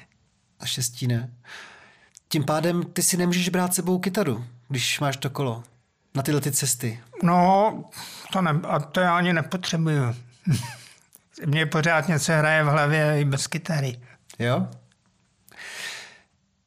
naštěstí 0.61 1.07
ne. 1.07 1.31
Tím 2.29 2.45
pádem 2.45 2.83
ty 2.83 3.03
si 3.03 3.17
nemůžeš 3.17 3.49
brát 3.49 3.75
sebou 3.75 3.99
kytaru, 3.99 4.45
když 4.69 5.01
máš 5.01 5.17
to 5.17 5.31
kolo. 5.31 5.63
Na 6.15 6.23
tyhle 6.23 6.41
ty 6.41 6.53
cesty. 6.53 7.01
No, 7.23 7.85
to 8.33 8.43
ne, 8.43 8.51
a 8.69 8.79
to 8.81 9.01
já 9.01 9.17
ani 9.17 9.33
nepotřebuju. 9.33 10.15
Mně 11.47 11.67
pořád 11.67 12.09
něco 12.09 12.33
hraje 12.33 12.65
v 12.65 12.67
hlavě 12.67 13.21
i 13.21 13.25
bez 13.25 13.47
kytary. 13.47 14.01
Jo? 14.39 14.67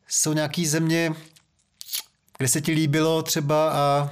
Jsou 0.08 0.34
nějaký 0.34 0.66
země, 0.68 1.14
kde 2.38 2.48
se 2.48 2.62
ti 2.62 2.72
líbilo 2.72 3.24
třeba 3.24 3.72
a 3.72 4.12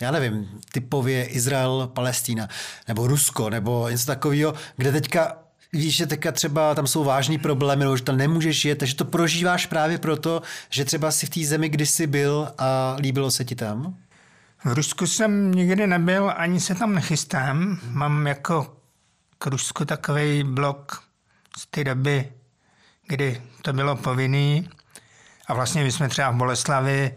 já 0.00 0.10
nevím, 0.10 0.48
typově 0.72 1.24
Izrael, 1.24 1.90
Palestína, 1.92 2.48
nebo 2.88 3.06
Rusko, 3.06 3.50
nebo 3.50 3.88
něco 3.88 4.06
takového, 4.06 4.54
kde 4.76 4.92
teďka 4.92 5.38
víš, 5.72 5.96
že 5.96 6.06
teďka 6.06 6.32
třeba 6.32 6.74
tam 6.74 6.86
jsou 6.86 7.04
vážný 7.04 7.38
problémy, 7.38 7.84
nebo 7.84 7.96
že 7.96 8.02
tam 8.02 8.16
nemůžeš 8.16 8.64
jet, 8.64 8.78
takže 8.78 8.94
to 8.94 9.04
prožíváš 9.04 9.66
právě 9.66 9.98
proto, 9.98 10.42
že 10.70 10.84
třeba 10.84 11.10
si 11.10 11.26
v 11.26 11.30
té 11.30 11.44
zemi 11.44 11.68
kdysi 11.68 12.06
byl 12.06 12.48
a 12.58 12.96
líbilo 12.98 13.30
se 13.30 13.44
ti 13.44 13.54
tam? 13.54 13.96
V 14.64 14.72
Rusku 14.72 15.06
jsem 15.06 15.52
nikdy 15.52 15.86
nebyl, 15.86 16.32
ani 16.36 16.60
se 16.60 16.74
tam 16.74 16.94
nechystám. 16.94 17.78
Mám 17.90 18.26
jako 18.26 18.76
k 19.38 19.46
Rusku 19.46 19.84
takový 19.84 20.44
blok 20.44 21.02
z 21.58 21.66
té 21.66 21.84
doby, 21.84 22.32
kdy 23.06 23.42
to 23.62 23.72
bylo 23.72 23.96
povinný. 23.96 24.68
A 25.46 25.54
vlastně 25.54 25.84
my 25.84 25.92
jsme 25.92 26.08
třeba 26.08 26.30
v 26.30 26.36
Boleslavi 26.36 27.14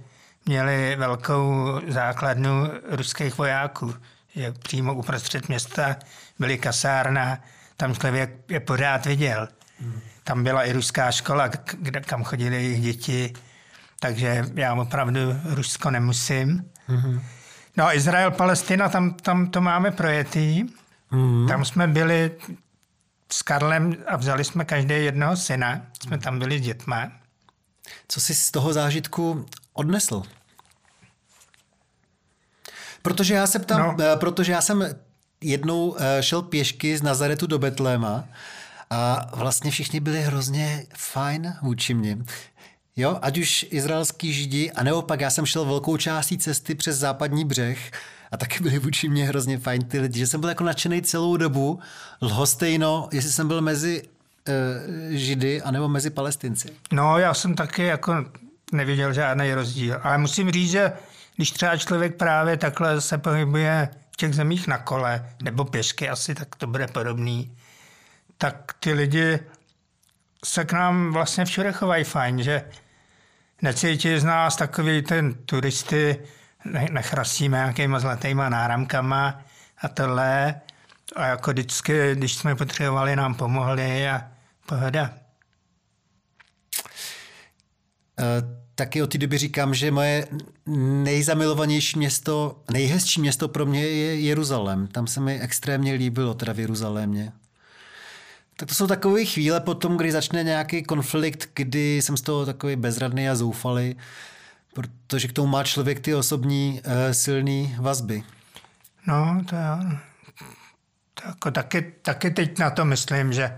měli 0.49 0.95
velkou 0.95 1.79
základnu 1.87 2.67
ruských 2.89 3.37
vojáků. 3.37 3.95
Je 4.35 4.51
přímo 4.51 4.93
uprostřed 4.93 5.49
města 5.49 5.95
byly 6.39 6.57
kasárna, 6.57 7.39
tam 7.77 7.95
člověk 7.95 8.51
je 8.51 8.59
pořád 8.59 9.05
viděl. 9.05 9.47
Tam 10.23 10.43
byla 10.43 10.63
i 10.63 10.73
ruská 10.73 11.11
škola, 11.11 11.47
kde, 11.73 12.01
kam 12.01 12.23
chodili 12.23 12.55
jejich 12.55 12.81
děti, 12.81 13.33
takže 13.99 14.45
já 14.55 14.73
opravdu 14.73 15.19
Rusko 15.43 15.91
nemusím. 15.91 16.65
Mm-hmm. 16.89 17.21
No 17.77 17.85
a 17.85 17.93
Izrael, 17.93 18.31
Palestina, 18.31 18.89
tam, 18.89 19.13
tam 19.13 19.47
to 19.47 19.61
máme 19.61 19.91
projetý. 19.91 20.63
Mm-hmm. 21.11 21.47
Tam 21.47 21.65
jsme 21.65 21.87
byli 21.87 22.31
s 23.31 23.41
Karlem 23.41 23.95
a 24.07 24.17
vzali 24.17 24.43
jsme 24.43 24.65
každý 24.65 24.93
jednoho 24.93 25.37
syna. 25.37 25.81
Jsme 26.03 26.17
tam 26.17 26.39
byli 26.39 26.59
s 26.59 26.61
dětma. 26.61 27.11
Co 28.07 28.21
jsi 28.21 28.35
z 28.35 28.51
toho 28.51 28.73
zážitku 28.73 29.45
odnesl? 29.73 30.23
Protože 33.01 33.33
já 33.33 33.47
se 33.47 33.59
ptám, 33.59 33.79
no. 33.81 33.95
Eh, 33.99 34.15
protože 34.15 34.51
já 34.51 34.61
jsem 34.61 34.95
jednou 35.41 35.95
eh, 35.99 36.23
šel 36.23 36.41
pěšky 36.41 36.97
z 36.97 37.01
Nazaretu 37.01 37.47
do 37.47 37.59
Betléma 37.59 38.23
a 38.89 39.31
vlastně 39.33 39.71
všichni 39.71 39.99
byli 39.99 40.21
hrozně 40.21 40.85
fajn 40.97 41.53
vůči 41.61 41.93
mě. 41.93 42.17
Jo, 42.95 43.19
ať 43.21 43.37
už 43.37 43.65
izraelský 43.69 44.33
židi, 44.33 44.71
a 44.71 44.83
neopak, 44.83 45.21
já 45.21 45.29
jsem 45.29 45.45
šel 45.45 45.65
velkou 45.65 45.97
částí 45.97 46.37
cesty 46.37 46.75
přes 46.75 46.97
západní 46.97 47.45
břeh 47.45 47.91
a 48.31 48.37
taky 48.37 48.63
byli 48.63 48.79
vůči 48.79 49.09
mě 49.09 49.25
hrozně 49.25 49.57
fajn 49.57 49.85
ty 49.85 49.99
lidi, 49.99 50.19
že 50.19 50.27
jsem 50.27 50.39
byl 50.39 50.49
jako 50.49 50.63
nadšený 50.63 51.01
celou 51.01 51.37
dobu, 51.37 51.79
lhostejno, 52.21 53.09
jestli 53.11 53.31
jsem 53.31 53.47
byl 53.47 53.61
mezi 53.61 54.03
uh, 54.03 54.53
židy 55.09 55.61
anebo 55.61 55.87
mezi 55.87 56.09
palestinci. 56.09 56.69
No, 56.91 57.17
já 57.17 57.33
jsem 57.33 57.55
taky 57.55 57.83
jako 57.83 58.25
neviděl 58.71 59.13
žádný 59.13 59.53
rozdíl, 59.53 59.99
ale 60.03 60.17
musím 60.17 60.51
říct, 60.51 60.71
že 60.71 60.91
když 61.39 61.51
třeba 61.51 61.77
člověk 61.77 62.15
právě 62.15 62.57
takhle 62.57 63.01
se 63.01 63.17
pohybuje 63.17 63.89
v 64.11 64.17
těch 64.17 64.35
zemích 64.35 64.67
na 64.67 64.77
kole, 64.77 65.29
nebo 65.43 65.65
pěšky 65.65 66.09
asi, 66.09 66.35
tak 66.35 66.55
to 66.55 66.67
bude 66.67 66.87
podobný, 66.87 67.57
tak 68.37 68.73
ty 68.79 68.93
lidi 68.93 69.39
se 70.45 70.65
k 70.65 70.71
nám 70.73 71.13
vlastně 71.13 71.45
všude 71.45 71.71
chovají 71.71 72.03
fajn, 72.03 72.43
že 72.43 72.69
necítí 73.61 74.19
z 74.19 74.23
nás 74.23 74.55
takový 74.55 75.01
ten 75.01 75.33
turisty, 75.33 76.23
nechrasíme 76.91 77.57
nějakýma 77.57 77.99
zlatýma 77.99 78.49
náramkama 78.49 79.41
a 79.77 79.87
tohle. 79.87 80.61
A 81.15 81.25
jako 81.25 81.51
vždycky, 81.51 82.15
když 82.15 82.35
jsme 82.35 82.55
potřebovali, 82.55 83.15
nám 83.15 83.35
pomohli 83.35 84.09
a 84.09 84.31
pohoda. 84.65 85.13
Uh 88.19 88.59
taky 88.79 89.01
od 89.01 89.11
té 89.11 89.17
doby 89.17 89.37
říkám, 89.37 89.73
že 89.73 89.91
moje 89.91 90.27
nejzamilovanější 91.03 91.97
město, 91.97 92.61
nejhezčí 92.71 93.21
město 93.21 93.47
pro 93.47 93.65
mě 93.65 93.81
je 93.81 94.19
Jeruzalém. 94.19 94.87
Tam 94.87 95.07
se 95.07 95.19
mi 95.19 95.39
extrémně 95.39 95.93
líbilo, 95.93 96.33
teda 96.33 96.53
v 96.53 96.59
Jeruzalémě. 96.59 97.31
Tak 98.55 98.69
to 98.69 98.75
jsou 98.75 98.87
takové 98.87 99.25
chvíle 99.25 99.59
potom, 99.59 99.97
kdy 99.97 100.11
začne 100.11 100.43
nějaký 100.43 100.83
konflikt, 100.83 101.49
kdy 101.53 102.01
jsem 102.01 102.17
z 102.17 102.21
toho 102.21 102.45
takový 102.45 102.75
bezradný 102.75 103.29
a 103.29 103.35
zoufalý, 103.35 103.95
protože 104.73 105.27
k 105.27 105.33
tomu 105.33 105.47
má 105.47 105.63
člověk 105.63 105.99
ty 105.99 106.15
osobní 106.15 106.81
uh, 106.85 106.91
silné 107.11 107.75
vazby. 107.79 108.23
No, 109.07 109.43
to 109.49 109.55
jo. 109.55 109.97
Tak, 111.13 111.53
taky, 111.53 111.81
taky 112.01 112.31
teď 112.31 112.59
na 112.59 112.69
to 112.69 112.85
myslím, 112.85 113.33
že, 113.33 113.57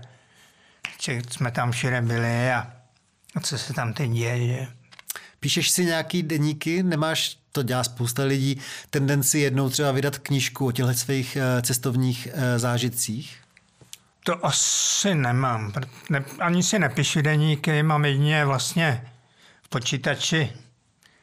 jsme 1.30 1.50
tam 1.50 1.72
všude 1.72 2.02
byli 2.02 2.52
a, 2.52 2.72
a 3.34 3.40
co 3.40 3.58
se 3.58 3.72
tam 3.72 3.92
teď 3.92 4.10
děje, 4.10 4.46
že 4.46 4.81
Píšeš 5.42 5.70
si 5.70 5.84
nějaký 5.84 6.22
deníky, 6.22 6.82
nemáš, 6.82 7.36
to 7.52 7.62
dělá 7.62 7.84
spousta 7.84 8.24
lidí, 8.24 8.60
tendenci 8.90 9.38
jednou 9.38 9.70
třeba 9.70 9.92
vydat 9.92 10.18
knížku 10.18 10.66
o 10.66 10.72
těchto 10.72 10.94
svých 10.94 11.36
eh, 11.36 11.62
cestovních 11.62 12.28
eh, 12.32 12.58
zážitcích? 12.58 13.38
To 14.24 14.46
asi 14.46 15.14
nemám. 15.14 15.72
Ne, 16.10 16.24
ani 16.38 16.62
si 16.62 16.78
nepíšu 16.78 17.22
deníky, 17.22 17.82
mám 17.82 18.04
jedině 18.04 18.44
vlastně 18.44 19.10
v 19.62 19.68
počítači 19.68 20.52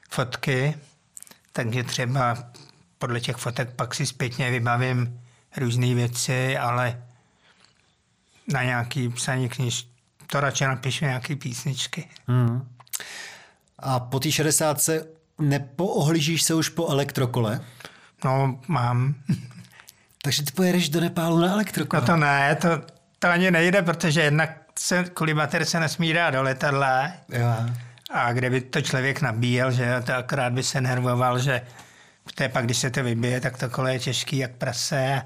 fotky, 0.09 0.75
takže 1.53 1.83
třeba 1.83 2.37
podle 2.97 3.19
těch 3.19 3.35
fotek 3.35 3.69
pak 3.75 3.95
si 3.95 4.05
zpětně 4.05 4.51
vybavím 4.51 5.21
různé 5.57 5.95
věci, 5.95 6.57
ale 6.57 7.03
na 8.47 8.63
nějaký 8.63 9.09
psaní 9.09 9.49
kniž 9.49 9.87
to 10.27 10.39
radši 10.39 10.63
napíšu 10.63 11.05
nějaké 11.05 11.35
písničky. 11.35 12.09
Hmm. 12.27 12.69
A 13.79 13.99
po 13.99 14.19
té 14.19 14.31
60 14.31 14.89
nepoohlížíš 15.39 16.43
se 16.43 16.53
už 16.53 16.69
po 16.69 16.87
elektrokole? 16.87 17.61
No, 18.25 18.59
mám. 18.67 19.15
Takže 20.23 20.43
ty 20.43 20.51
pojedeš 20.51 20.89
do 20.89 21.01
Nepálu 21.01 21.39
na 21.39 21.51
elektrokole? 21.53 22.01
No 22.01 22.07
to 22.07 22.17
ne, 22.17 22.55
to, 22.55 22.81
to 23.19 23.27
ani 23.27 23.51
nejde, 23.51 23.81
protože 23.81 24.21
jednak 24.21 24.57
se 24.79 25.03
kvůli 25.03 25.35
se 25.63 25.79
nesmí 25.79 26.13
dát 26.13 26.31
do 26.31 26.43
letadla. 26.43 27.11
Jo. 27.29 27.47
A 28.09 28.33
kdyby 28.33 28.61
to 28.61 28.81
člověk 28.81 29.21
nabíjel, 29.21 29.71
že 29.71 30.01
to 30.05 30.15
akorát 30.15 30.53
by 30.53 30.63
se 30.63 30.81
nervoval, 30.81 31.39
že 31.39 31.61
to 32.35 32.49
pak, 32.49 32.65
když 32.65 32.77
se 32.77 32.89
to 32.89 33.03
vybije, 33.03 33.41
tak 33.41 33.57
to 33.57 33.69
kolo 33.69 33.87
je 33.87 33.99
těžký 33.99 34.37
jak 34.37 34.51
prase. 34.51 35.21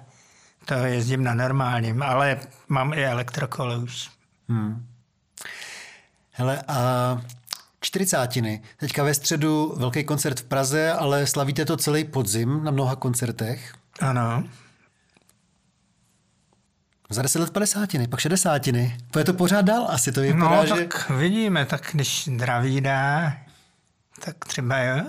To 0.66 0.74
jezdím 0.74 1.24
na 1.24 1.34
normálním, 1.34 2.04
ale 2.04 2.40
mám 2.68 2.94
i 2.94 3.06
elektrokolo 3.06 3.80
už. 3.80 4.10
Hmm. 4.50 4.88
Hele, 6.32 6.64
a 6.68 7.22
čtyřicátiny. 7.84 8.62
Teďka 8.78 9.04
ve 9.04 9.14
středu 9.14 9.74
velký 9.78 10.04
koncert 10.04 10.40
v 10.40 10.44
Praze, 10.44 10.92
ale 10.92 11.28
slavíte 11.28 11.66
to 11.66 11.78
celý 11.78 12.04
podzim 12.04 12.64
na 12.64 12.72
mnoha 12.72 12.96
koncertech. 12.96 13.74
Ano. 14.00 14.44
Za 17.10 17.22
deset 17.22 17.40
let 17.40 17.52
padesátiny, 17.52 18.08
pak 18.08 18.20
šedesátiny. 18.20 18.98
To 19.12 19.20
je 19.20 19.26
to 19.26 19.34
pořád 19.34 19.62
dál 19.62 19.86
asi, 19.90 20.12
to 20.12 20.22
vypadá, 20.22 20.56
no, 20.56 20.66
že... 20.66 20.74
tak 20.74 21.10
vidíme, 21.10 21.66
tak 21.66 21.90
když 21.92 22.26
zdraví 22.28 22.82
dá, 22.82 23.34
tak 24.26 24.46
třeba 24.46 24.80
jo. 24.80 25.06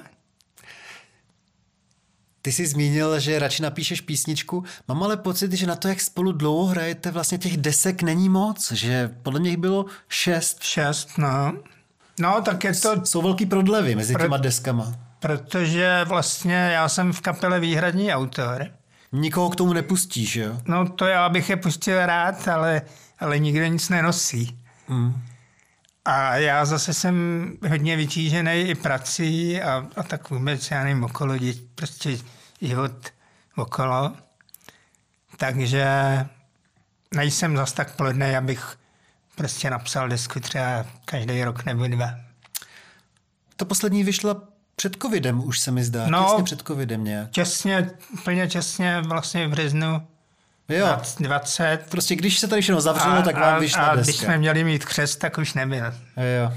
Ty 2.43 2.53
jsi 2.53 2.67
zmínil, 2.67 3.21
že 3.21 3.39
radši 3.39 3.63
napíšeš 3.63 4.01
písničku. 4.01 4.65
Mám 4.89 5.03
ale 5.03 5.17
pocit, 5.17 5.53
že 5.53 5.67
na 5.67 5.77
to, 5.77 5.89
jak 5.89 6.01
spolu 6.01 6.33
dlouho 6.33 6.67
hrajete, 6.67 7.11
vlastně 7.11 7.39
těch 7.39 7.57
desek 7.57 8.03
není 8.03 8.29
moc, 8.29 8.73
že 8.73 9.17
podle 9.23 9.41
mě 9.41 9.57
bylo 9.57 9.87
šest. 10.09 10.63
Šest, 10.63 11.19
no. 11.19 11.53
No, 12.21 12.43
tak 12.43 12.65
je 12.65 12.75
to... 12.75 13.07
Jsou 13.07 13.23
velký 13.23 13.47
prodlevy 13.47 13.95
mezi 13.95 14.13
pro, 14.13 14.23
těma 14.23 14.37
deskama. 14.37 14.95
Protože 15.21 16.01
vlastně 16.05 16.55
já 16.55 16.89
jsem 16.89 17.13
v 17.13 17.21
kapele 17.21 17.61
výhradní 17.61 18.13
autor. 18.13 18.67
Nikoho 19.13 19.51
k 19.51 19.57
tomu 19.57 19.73
nepustíš, 19.73 20.37
jo? 20.37 20.61
No 20.67 20.89
to 20.89 21.07
já 21.07 21.29
bych 21.29 21.51
je 21.51 21.57
pustil 21.57 22.07
rád, 22.07 22.49
ale, 22.49 22.83
ale 23.19 23.39
nikdo 23.39 23.67
nic 23.67 23.89
nenosí. 23.89 24.59
Mm. 24.89 25.23
A 26.05 26.37
já 26.37 26.65
zase 26.65 26.95
jsem 26.95 27.17
hodně 27.69 27.97
vytížený 27.97 28.61
i 28.61 28.75
prací 28.75 29.63
a, 29.63 29.87
a 29.97 30.03
tak 30.03 30.31
vůbec, 30.31 30.71
já 30.71 30.85
nevím, 30.85 31.05
okolo 31.05 31.39
dět, 31.39 31.57
prostě 31.75 32.19
život 32.61 32.93
okolo. 33.57 34.13
Takže 35.37 35.87
nejsem 37.15 37.57
zas 37.57 37.73
tak 37.73 37.97
plodný, 37.97 38.37
abych 38.37 38.77
prostě 39.35 39.71
napsal 39.71 40.09
desku 40.09 40.41
třeba 40.41 40.87
každý 41.05 41.45
rok 41.45 41.65
nebo 41.65 41.87
dva. 41.87 42.11
To 43.57 43.65
poslední 43.65 44.05
vyšla 44.05 44.43
před 44.77 44.97
covidem, 45.03 45.45
už 45.45 45.59
se 45.59 45.71
mi 45.71 45.85
zdá. 45.85 46.07
No, 46.09 46.25
těsně 46.25 46.45
před 46.45 46.63
covidem 46.67 47.05
nějak. 47.05 47.31
Těsně, 47.31 47.91
plně 48.25 48.49
těsně 48.49 49.01
vlastně 49.01 49.49
v 49.49 49.51
březnu 49.51 50.07
jo. 50.69 51.01
20. 51.21 51.79
Prostě 51.89 52.17
když 52.17 52.39
se 52.39 52.49
tady 52.49 52.63
všechno 52.63 52.81
zavřelo, 52.81 53.17
a, 53.17 53.23
tak 53.23 53.37
vám 53.39 53.61
vyšla 53.61 53.83
a, 53.83 53.87
a 53.87 53.97
deska. 53.97 54.11
když 54.11 54.17
jsme 54.17 54.39
měli 54.39 54.65
mít 54.65 54.85
křest, 54.85 55.19
tak 55.19 55.39
už 55.39 55.55
nebyl. 55.55 55.85
Jo. 56.17 56.53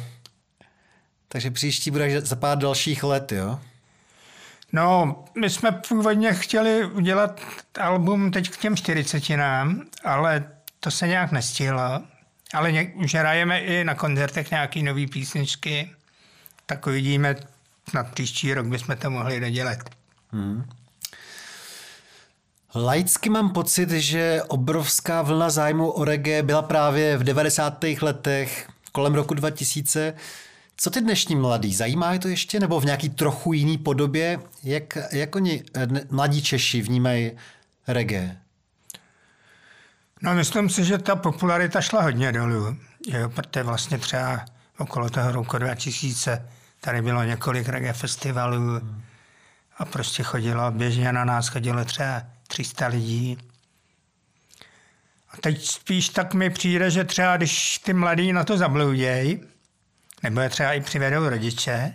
Takže 1.27 1.51
příští 1.51 1.91
bude 1.91 2.21
za 2.21 2.35
pár 2.35 2.57
dalších 2.57 3.03
let, 3.03 3.31
jo? 3.31 3.59
No, 4.73 5.15
my 5.39 5.49
jsme 5.49 5.71
původně 5.71 6.33
chtěli 6.33 6.85
udělat 6.85 7.39
album 7.79 8.31
teď 8.31 8.49
k 8.49 8.57
těm 8.57 8.75
40 8.75 9.23
ale 10.03 10.51
to 10.79 10.91
se 10.91 11.07
nějak 11.07 11.31
nestihlo. 11.31 12.01
Ale 12.53 12.71
něk, 12.71 12.95
už 12.95 13.15
hrajeme 13.15 13.59
i 13.59 13.83
na 13.83 13.95
koncertech 13.95 14.51
nějaký 14.51 14.83
nový 14.83 15.07
písničky, 15.07 15.91
tak 16.65 16.87
uvidíme, 16.87 17.35
na 17.93 18.03
příští 18.03 18.53
rok 18.53 18.65
bychom 18.65 18.97
to 18.97 19.09
mohli 19.09 19.39
dodělat. 19.39 19.77
Hmm. 20.31 20.63
Laicky 22.75 23.29
mám 23.29 23.49
pocit, 23.49 23.89
že 23.89 24.41
obrovská 24.47 25.21
vlna 25.21 25.49
zájmu 25.49 25.91
o 25.91 26.05
reggae 26.05 26.43
byla 26.43 26.61
právě 26.61 27.17
v 27.17 27.23
90. 27.23 27.83
letech, 28.01 28.67
kolem 28.91 29.15
roku 29.15 29.33
2000. 29.33 30.13
Co 30.77 30.89
ty 30.89 31.01
dnešní 31.01 31.35
mladí? 31.35 31.73
Zajímá 31.73 32.13
je 32.13 32.19
to 32.19 32.27
ještě? 32.27 32.59
Nebo 32.59 32.79
v 32.79 32.85
nějaký 32.85 33.09
trochu 33.09 33.53
jiný 33.53 33.77
podobě? 33.77 34.39
Jak, 34.63 34.97
jak 35.11 35.35
oni, 35.35 35.63
eh, 35.75 35.87
mladí 36.11 36.41
Češi, 36.41 36.81
vnímají 36.81 37.31
reggae? 37.87 38.37
No, 40.21 40.33
myslím 40.35 40.69
si, 40.69 40.85
že 40.85 40.97
ta 40.97 41.15
popularita 41.15 41.81
šla 41.81 42.01
hodně 42.01 42.31
dolů. 42.31 42.77
Jo, 43.07 43.29
protože 43.29 43.63
vlastně 43.63 43.97
třeba 43.97 44.45
okolo 44.77 45.09
toho 45.09 45.31
roku 45.31 45.57
2000 45.57 46.49
tady 46.81 47.01
bylo 47.01 47.23
několik 47.23 47.69
reggae 47.69 47.93
festivalů 47.93 48.81
a 49.77 49.85
prostě 49.85 50.23
chodilo, 50.23 50.71
běžně 50.71 51.11
na 51.11 51.25
nás 51.25 51.47
chodilo 51.47 51.85
třeba 51.85 52.23
300 52.47 52.87
lidí. 52.87 53.37
A 55.31 55.37
teď 55.41 55.65
spíš 55.65 56.09
tak 56.09 56.33
mi 56.33 56.49
přijde, 56.49 56.91
že 56.91 57.03
třeba 57.03 57.37
když 57.37 57.77
ty 57.77 57.93
mladí 57.93 58.33
na 58.33 58.43
to 58.43 58.57
zabloudějí, 58.57 59.39
nebo 60.23 60.39
je 60.39 60.49
třeba 60.49 60.73
i 60.73 60.81
přivedou 60.81 61.29
rodiče, 61.29 61.93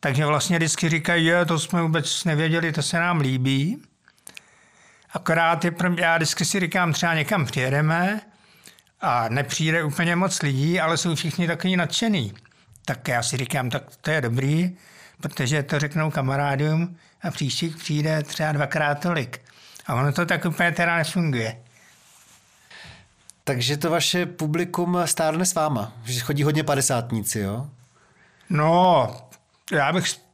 takže 0.00 0.26
vlastně 0.26 0.56
vždycky 0.56 0.88
říkají, 0.88 1.26
jo, 1.26 1.44
to 1.44 1.58
jsme 1.58 1.82
vůbec 1.82 2.24
nevěděli, 2.24 2.72
to 2.72 2.82
se 2.82 2.98
nám 2.98 3.20
líbí. 3.20 3.82
Akorát 5.16 5.64
je, 5.64 5.72
já 5.98 6.16
vždycky 6.16 6.44
si 6.44 6.60
říkám, 6.60 6.92
třeba 6.92 7.14
někam 7.14 7.46
přijedeme 7.46 8.20
a 9.00 9.28
nepřijde 9.28 9.84
úplně 9.84 10.16
moc 10.16 10.42
lidí, 10.42 10.80
ale 10.80 10.96
jsou 10.96 11.14
všichni 11.14 11.46
takový 11.46 11.76
nadšený. 11.76 12.34
Tak 12.84 13.08
já 13.08 13.22
si 13.22 13.36
říkám, 13.36 13.70
tak 13.70 13.82
to 14.00 14.10
je 14.10 14.20
dobrý, 14.20 14.76
protože 15.20 15.62
to 15.62 15.78
řeknou 15.78 16.10
kamarádům 16.10 16.96
a 17.22 17.30
příští 17.30 17.68
přijde 17.68 18.22
třeba 18.22 18.52
dvakrát 18.52 18.94
tolik. 18.94 19.40
A 19.86 19.94
ono 19.94 20.12
to 20.12 20.26
tak 20.26 20.44
úplně 20.44 20.72
teda 20.72 20.96
nefunguje. 20.96 21.56
Takže 23.44 23.76
to 23.76 23.90
vaše 23.90 24.26
publikum 24.26 24.98
stárne 25.04 25.46
s 25.46 25.54
váma, 25.54 25.92
že 26.04 26.20
chodí 26.20 26.42
hodně 26.42 26.64
padesátníci, 26.64 27.38
jo? 27.38 27.70
No, 28.50 29.16
já 29.72 29.92
bych 29.92 30.25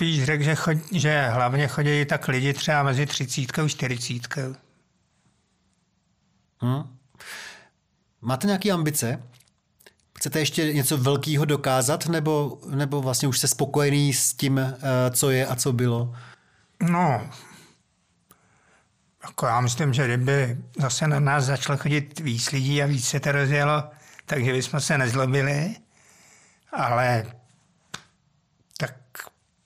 spíš 0.00 0.24
řekl, 0.24 0.44
že, 0.44 0.54
chod, 0.54 0.78
že 0.92 1.28
hlavně 1.28 1.68
chodí 1.68 2.04
tak 2.04 2.28
lidi 2.28 2.52
třeba 2.52 2.82
mezi 2.82 3.06
třicítkou 3.06 3.62
a 3.62 3.68
čtyřicítkou. 3.68 4.54
Hmm. 6.58 6.82
Máte 8.20 8.46
nějaké 8.46 8.70
ambice? 8.70 9.22
Chcete 10.18 10.38
ještě 10.38 10.72
něco 10.72 10.98
velkého 10.98 11.44
dokázat, 11.44 12.06
nebo, 12.06 12.58
nebo 12.70 13.02
vlastně 13.02 13.28
už 13.28 13.38
jste 13.38 13.48
spokojený 13.48 14.12
s 14.12 14.34
tím, 14.34 14.58
eh, 14.58 14.76
co 15.10 15.30
je 15.30 15.46
a 15.46 15.56
co 15.56 15.72
bylo? 15.72 16.14
No, 16.82 17.30
jako 19.22 19.46
já 19.46 19.60
myslím, 19.60 19.92
že 19.92 20.06
kdyby 20.06 20.56
zase 20.78 21.08
na 21.08 21.20
nás 21.20 21.44
začalo 21.44 21.78
chodit 21.78 22.20
víc 22.20 22.50
lidí 22.50 22.82
a 22.82 22.86
víc 22.86 23.08
se 23.08 23.20
to 23.20 23.32
rozjelo, 23.32 23.84
takže 24.26 24.52
bychom 24.52 24.80
se 24.80 24.98
nezlobili, 24.98 25.76
ale 26.72 27.39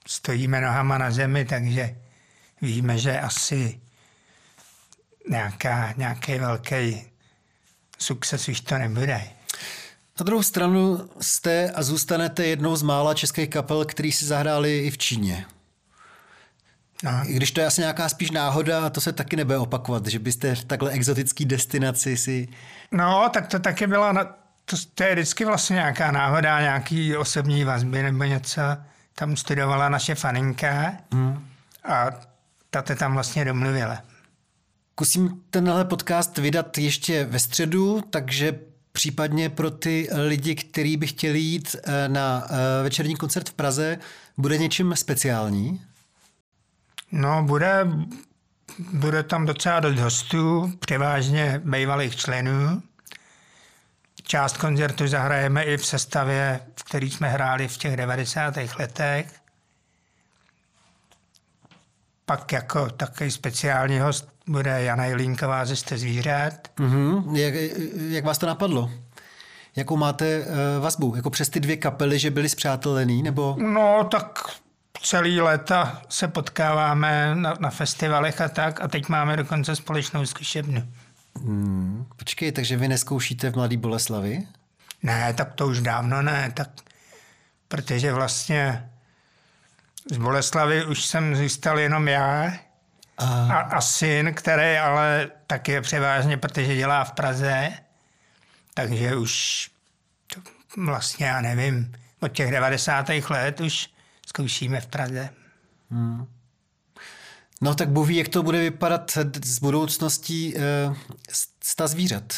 stojíme 0.06 0.60
nohama 0.60 0.98
na 0.98 1.10
zemi, 1.10 1.44
takže 1.44 1.96
víme, 2.62 2.98
že 2.98 3.20
asi 3.20 3.80
nějaká, 5.30 5.94
nějaký 5.96 6.38
velký 6.38 7.02
sukces 7.98 8.48
už 8.48 8.60
to 8.60 8.78
nebude. 8.78 9.22
Na 10.20 10.24
druhou 10.24 10.42
stranu 10.42 11.10
jste 11.20 11.70
a 11.70 11.82
zůstanete 11.82 12.46
jednou 12.46 12.76
z 12.76 12.82
mála 12.82 13.14
českých 13.14 13.50
kapel, 13.50 13.84
který 13.84 14.12
si 14.12 14.24
zahráli 14.24 14.78
i 14.78 14.90
v 14.90 14.98
Číně. 14.98 15.46
No. 17.02 17.10
I 17.26 17.34
když 17.34 17.50
to 17.50 17.60
je 17.60 17.66
asi 17.66 17.80
nějaká 17.80 18.08
spíš 18.08 18.30
náhoda 18.30 18.86
a 18.86 18.90
to 18.90 19.00
se 19.00 19.12
taky 19.12 19.36
nebude 19.36 19.58
opakovat, 19.58 20.06
že 20.06 20.18
byste 20.18 20.54
v 20.54 20.64
takhle 20.64 20.90
exotický 20.90 21.44
destinaci 21.44 22.16
si... 22.16 22.48
No, 22.92 23.28
tak 23.32 23.46
to 23.46 23.58
taky 23.58 23.86
byla, 23.86 24.24
to, 24.64 24.76
to 24.94 25.02
je 25.02 25.12
vždycky 25.12 25.44
vlastně 25.44 25.74
nějaká 25.74 26.10
náhoda, 26.10 26.60
nějaký 26.60 27.16
osobní 27.16 27.64
vazby 27.64 28.02
nebo 28.02 28.24
něco. 28.24 28.62
Tam 29.14 29.36
studovala 29.36 29.88
naše 29.88 30.14
faninka 30.14 30.92
hmm. 31.12 31.48
a 31.84 32.10
ta 32.70 32.82
te 32.82 32.96
tam 32.96 33.14
vlastně 33.14 33.44
domluvila. 33.44 34.02
Kusím 34.94 35.42
tenhle 35.50 35.84
podcast 35.84 36.38
vydat 36.38 36.78
ještě 36.78 37.24
ve 37.24 37.38
středu, 37.38 38.00
takže 38.10 38.58
případně 38.92 39.48
pro 39.48 39.70
ty 39.70 40.08
lidi, 40.12 40.54
kteří 40.54 40.96
by 40.96 41.06
chtěli 41.06 41.38
jít 41.38 41.76
eh, 41.84 42.08
na 42.08 42.46
eh, 42.46 42.82
večerní 42.82 43.16
koncert 43.16 43.48
v 43.48 43.52
Praze, 43.52 43.98
bude 44.36 44.58
něčím 44.58 44.96
speciální? 44.96 45.82
No, 47.12 47.42
bude, 47.42 47.86
bude 48.92 49.22
tam 49.22 49.46
docela 49.46 49.80
dost 49.80 49.98
hostů, 49.98 50.72
převážně 50.80 51.60
bývalých 51.64 52.16
členů. 52.16 52.82
Část 54.26 54.56
koncertu 54.56 55.06
zahrajeme 55.08 55.62
i 55.62 55.76
v 55.76 55.86
sestavě, 55.86 56.60
v 56.76 56.84
který 56.84 57.10
jsme 57.10 57.28
hráli 57.28 57.68
v 57.68 57.76
těch 57.76 57.96
90. 57.96 58.54
letech. 58.78 59.26
Pak 62.26 62.52
jako 62.52 62.90
takový 62.90 63.30
speciální 63.30 63.98
host 63.98 64.28
bude 64.46 64.82
Jana 64.82 65.04
Jelínková 65.04 65.64
ze 65.64 65.76
Jste 65.76 65.98
zvířat. 65.98 66.68
Mm-hmm. 66.76 67.36
Jak, 67.36 67.54
jak 68.10 68.24
vás 68.24 68.38
to 68.38 68.46
napadlo? 68.46 68.90
Jakou 69.76 69.96
máte 69.96 70.40
uh, 70.40 70.46
vazbu? 70.82 71.16
Jako 71.16 71.30
přes 71.30 71.48
ty 71.48 71.60
dvě 71.60 71.76
kapely, 71.76 72.18
že 72.18 72.30
byli 72.30 72.48
zpřátelený? 72.48 73.22
Nebo... 73.22 73.56
No, 73.58 74.08
tak 74.10 74.38
celý 75.02 75.40
léta 75.40 76.02
se 76.08 76.28
potkáváme 76.28 77.34
na, 77.34 77.54
na 77.60 77.70
festivalech 77.70 78.40
a 78.40 78.48
tak 78.48 78.80
a 78.80 78.88
teď 78.88 79.08
máme 79.08 79.36
dokonce 79.36 79.76
společnou 79.76 80.26
zkušebnu. 80.26 80.82
Hmm, 81.38 82.06
počkej, 82.16 82.52
takže 82.52 82.76
vy 82.76 82.88
neskoušíte 82.88 83.50
v 83.50 83.56
Mladý 83.56 83.76
Boleslavi? 83.76 84.46
Ne, 85.02 85.34
tak 85.34 85.54
to 85.54 85.66
už 85.66 85.80
dávno 85.80 86.22
ne, 86.22 86.52
tak 86.54 86.68
protože 87.68 88.12
vlastně 88.12 88.90
z 90.12 90.16
Boleslavy 90.16 90.84
už 90.84 91.04
jsem 91.04 91.36
zůstal 91.36 91.78
jenom 91.78 92.08
já 92.08 92.52
a, 93.18 93.26
a, 93.26 93.60
a 93.60 93.80
syn, 93.80 94.34
který 94.34 94.78
ale 94.78 95.30
taky 95.46 95.72
je 95.72 95.80
převážně, 95.80 96.36
protože 96.36 96.76
dělá 96.76 97.04
v 97.04 97.12
Praze, 97.12 97.72
takže 98.74 99.16
už 99.16 99.70
to 100.34 100.40
vlastně, 100.76 101.26
já 101.26 101.40
nevím, 101.40 101.94
od 102.20 102.28
těch 102.28 102.50
90. 102.50 103.08
let 103.30 103.60
už 103.60 103.90
zkoušíme 104.26 104.80
v 104.80 104.86
Praze. 104.86 105.30
Hmm. 105.90 106.26
No 107.64 107.74
tak 107.74 107.88
Bůh 107.88 108.08
ví, 108.08 108.16
jak 108.16 108.28
to 108.28 108.42
bude 108.42 108.58
vypadat 108.60 109.18
z 109.44 109.58
budoucností 109.58 110.56
e, 110.56 110.60
sta 111.62 111.86
zvířat. 111.86 112.32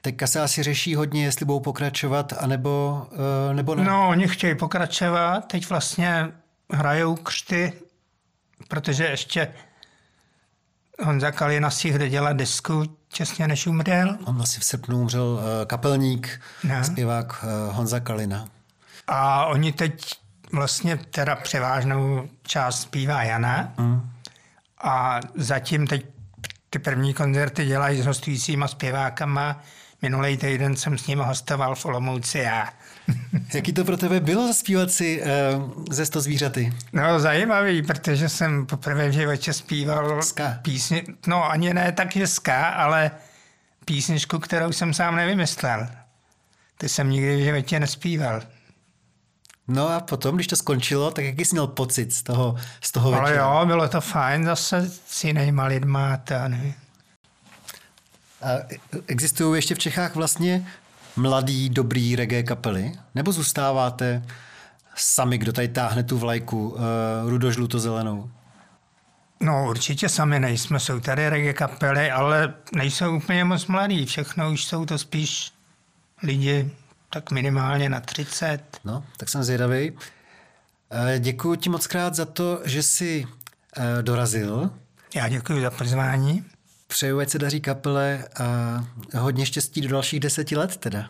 Teďka 0.00 0.26
se 0.26 0.40
asi 0.40 0.62
řeší 0.62 0.94
hodně, 0.94 1.24
jestli 1.24 1.46
budou 1.46 1.60
pokračovat, 1.60 2.32
anebo, 2.38 3.06
e, 3.50 3.54
nebo 3.54 3.74
ne. 3.74 3.84
No, 3.84 4.08
oni 4.08 4.28
chtějí 4.28 4.54
pokračovat. 4.54 5.40
Teď 5.40 5.68
vlastně 5.68 6.32
hrajou 6.72 7.14
křty, 7.14 7.72
protože 8.68 9.04
ještě 9.04 9.48
Honza 11.04 11.30
Kalina 11.30 11.70
si 11.70 11.90
kde 11.90 12.08
dělat 12.08 12.32
desku 12.32 12.84
těsně 13.08 13.48
než 13.48 13.66
umřel. 13.66 14.18
On 14.24 14.36
vlastně 14.36 14.60
v 14.60 14.64
srpnu 14.64 15.00
umřel 15.00 15.40
e, 15.62 15.66
kapelník, 15.66 16.40
no. 16.64 16.84
zpěvák 16.84 17.44
Honza 17.70 18.00
Kalina. 18.00 18.48
A 19.06 19.46
oni 19.46 19.72
teď 19.72 20.14
vlastně 20.52 20.96
teda 20.96 21.36
převážnou 21.36 22.28
část 22.42 22.80
zpívá 22.80 23.22
Jana 23.22 23.72
mm. 23.78 24.11
A 24.82 25.20
zatím 25.34 25.86
teď 25.86 26.06
ty 26.70 26.78
první 26.78 27.14
koncerty 27.14 27.66
dělají 27.66 28.02
s 28.02 28.06
hostujícíma 28.06 28.68
zpěvákama. 28.68 29.62
Minulý 30.02 30.36
týden 30.36 30.76
jsem 30.76 30.98
s 30.98 31.06
ním 31.06 31.18
hostoval 31.18 31.74
v 31.74 31.84
Olomouci 31.84 32.38
já. 32.38 32.68
Jaký 33.54 33.72
to 33.72 33.84
pro 33.84 33.96
tebe 33.96 34.20
bylo 34.20 34.46
zaspívat 34.46 34.90
si 34.90 35.22
uh, 35.22 35.84
ze 35.90 36.06
sto 36.06 36.20
zvířaty? 36.20 36.72
No 36.92 37.20
zajímavý, 37.20 37.82
protože 37.82 38.28
jsem 38.28 38.66
poprvé 38.66 39.08
v 39.08 39.12
životě 39.12 39.52
zpíval 39.52 40.22
ska. 40.22 40.58
písni, 40.62 41.02
no 41.26 41.50
ani 41.50 41.74
ne 41.74 41.92
tak, 41.92 42.16
že 42.16 42.26
ska, 42.26 42.68
ale 42.68 43.10
písničku, 43.84 44.38
kterou 44.38 44.72
jsem 44.72 44.94
sám 44.94 45.16
nevymyslel. 45.16 45.88
Ty 46.78 46.88
jsem 46.88 47.10
nikdy 47.10 47.36
v 47.36 47.44
životě 47.44 47.80
nespíval. 47.80 48.42
No 49.72 49.88
a 49.88 50.00
potom, 50.00 50.34
když 50.34 50.46
to 50.46 50.56
skončilo, 50.56 51.10
tak 51.10 51.24
jaký 51.24 51.44
jsi 51.44 51.54
měl 51.54 51.66
pocit 51.66 52.12
z 52.12 52.22
toho, 52.22 52.56
z 52.80 52.92
toho 52.92 53.12
Ale 53.12 53.22
večera? 53.22 53.44
jo, 53.44 53.66
bylo 53.66 53.88
to 53.88 54.00
fajn 54.00 54.44
zase 54.44 54.90
s 55.06 55.24
jinýma 55.24 55.64
lidma. 55.64 56.16
To, 56.16 56.34
ne? 56.48 56.74
A 58.42 58.48
existují 59.06 59.58
ještě 59.58 59.74
v 59.74 59.78
Čechách 59.78 60.14
vlastně 60.14 60.66
mladý, 61.16 61.68
dobrý 61.68 62.16
reggae 62.16 62.42
kapely? 62.42 62.92
Nebo 63.14 63.32
zůstáváte 63.32 64.22
sami, 64.94 65.38
kdo 65.38 65.52
tady 65.52 65.68
táhne 65.68 66.02
tu 66.02 66.18
vlajku 66.18 66.68
uh, 66.68 66.80
rudožluto-zelenou? 67.30 68.30
No 69.40 69.66
určitě 69.68 70.08
sami 70.08 70.40
nejsme, 70.40 70.80
jsou 70.80 71.00
tady 71.00 71.28
reggae 71.28 71.52
kapely, 71.52 72.10
ale 72.10 72.54
nejsou 72.72 73.16
úplně 73.16 73.44
moc 73.44 73.66
mladí, 73.66 74.06
všechno 74.06 74.52
už 74.52 74.64
jsou 74.64 74.84
to 74.86 74.98
spíš 74.98 75.52
lidi 76.22 76.70
tak 77.12 77.30
minimálně 77.30 77.88
na 77.88 78.00
30. 78.00 78.60
No, 78.84 79.04
tak 79.16 79.28
jsem 79.28 79.42
zvědavý. 79.42 79.92
Eh, 80.90 81.18
děkuji 81.18 81.54
ti 81.54 81.70
moc 81.70 81.86
krát 81.86 82.14
za 82.14 82.24
to, 82.24 82.60
že 82.64 82.82
jsi 82.82 83.26
eh, 83.76 84.02
dorazil. 84.02 84.70
Já 85.14 85.28
děkuji 85.28 85.62
za 85.62 85.70
pozvání. 85.70 86.44
Přeju, 86.86 87.18
ať 87.20 87.30
se 87.30 87.38
daří 87.38 87.60
kapele 87.60 88.28
a 88.40 88.84
hodně 89.18 89.46
štěstí 89.46 89.80
do 89.80 89.88
dalších 89.88 90.20
deseti 90.20 90.56
let 90.56 90.76
teda. 90.76 91.08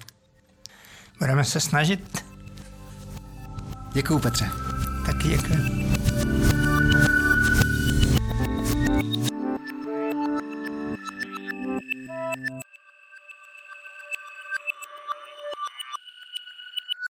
Budeme 1.19 1.45
se 1.45 1.61
snažit. 1.61 2.25
Děkuju, 3.93 4.19
Petře. 4.19 4.51
Taky 5.07 5.29
děkuji. 5.29 6.72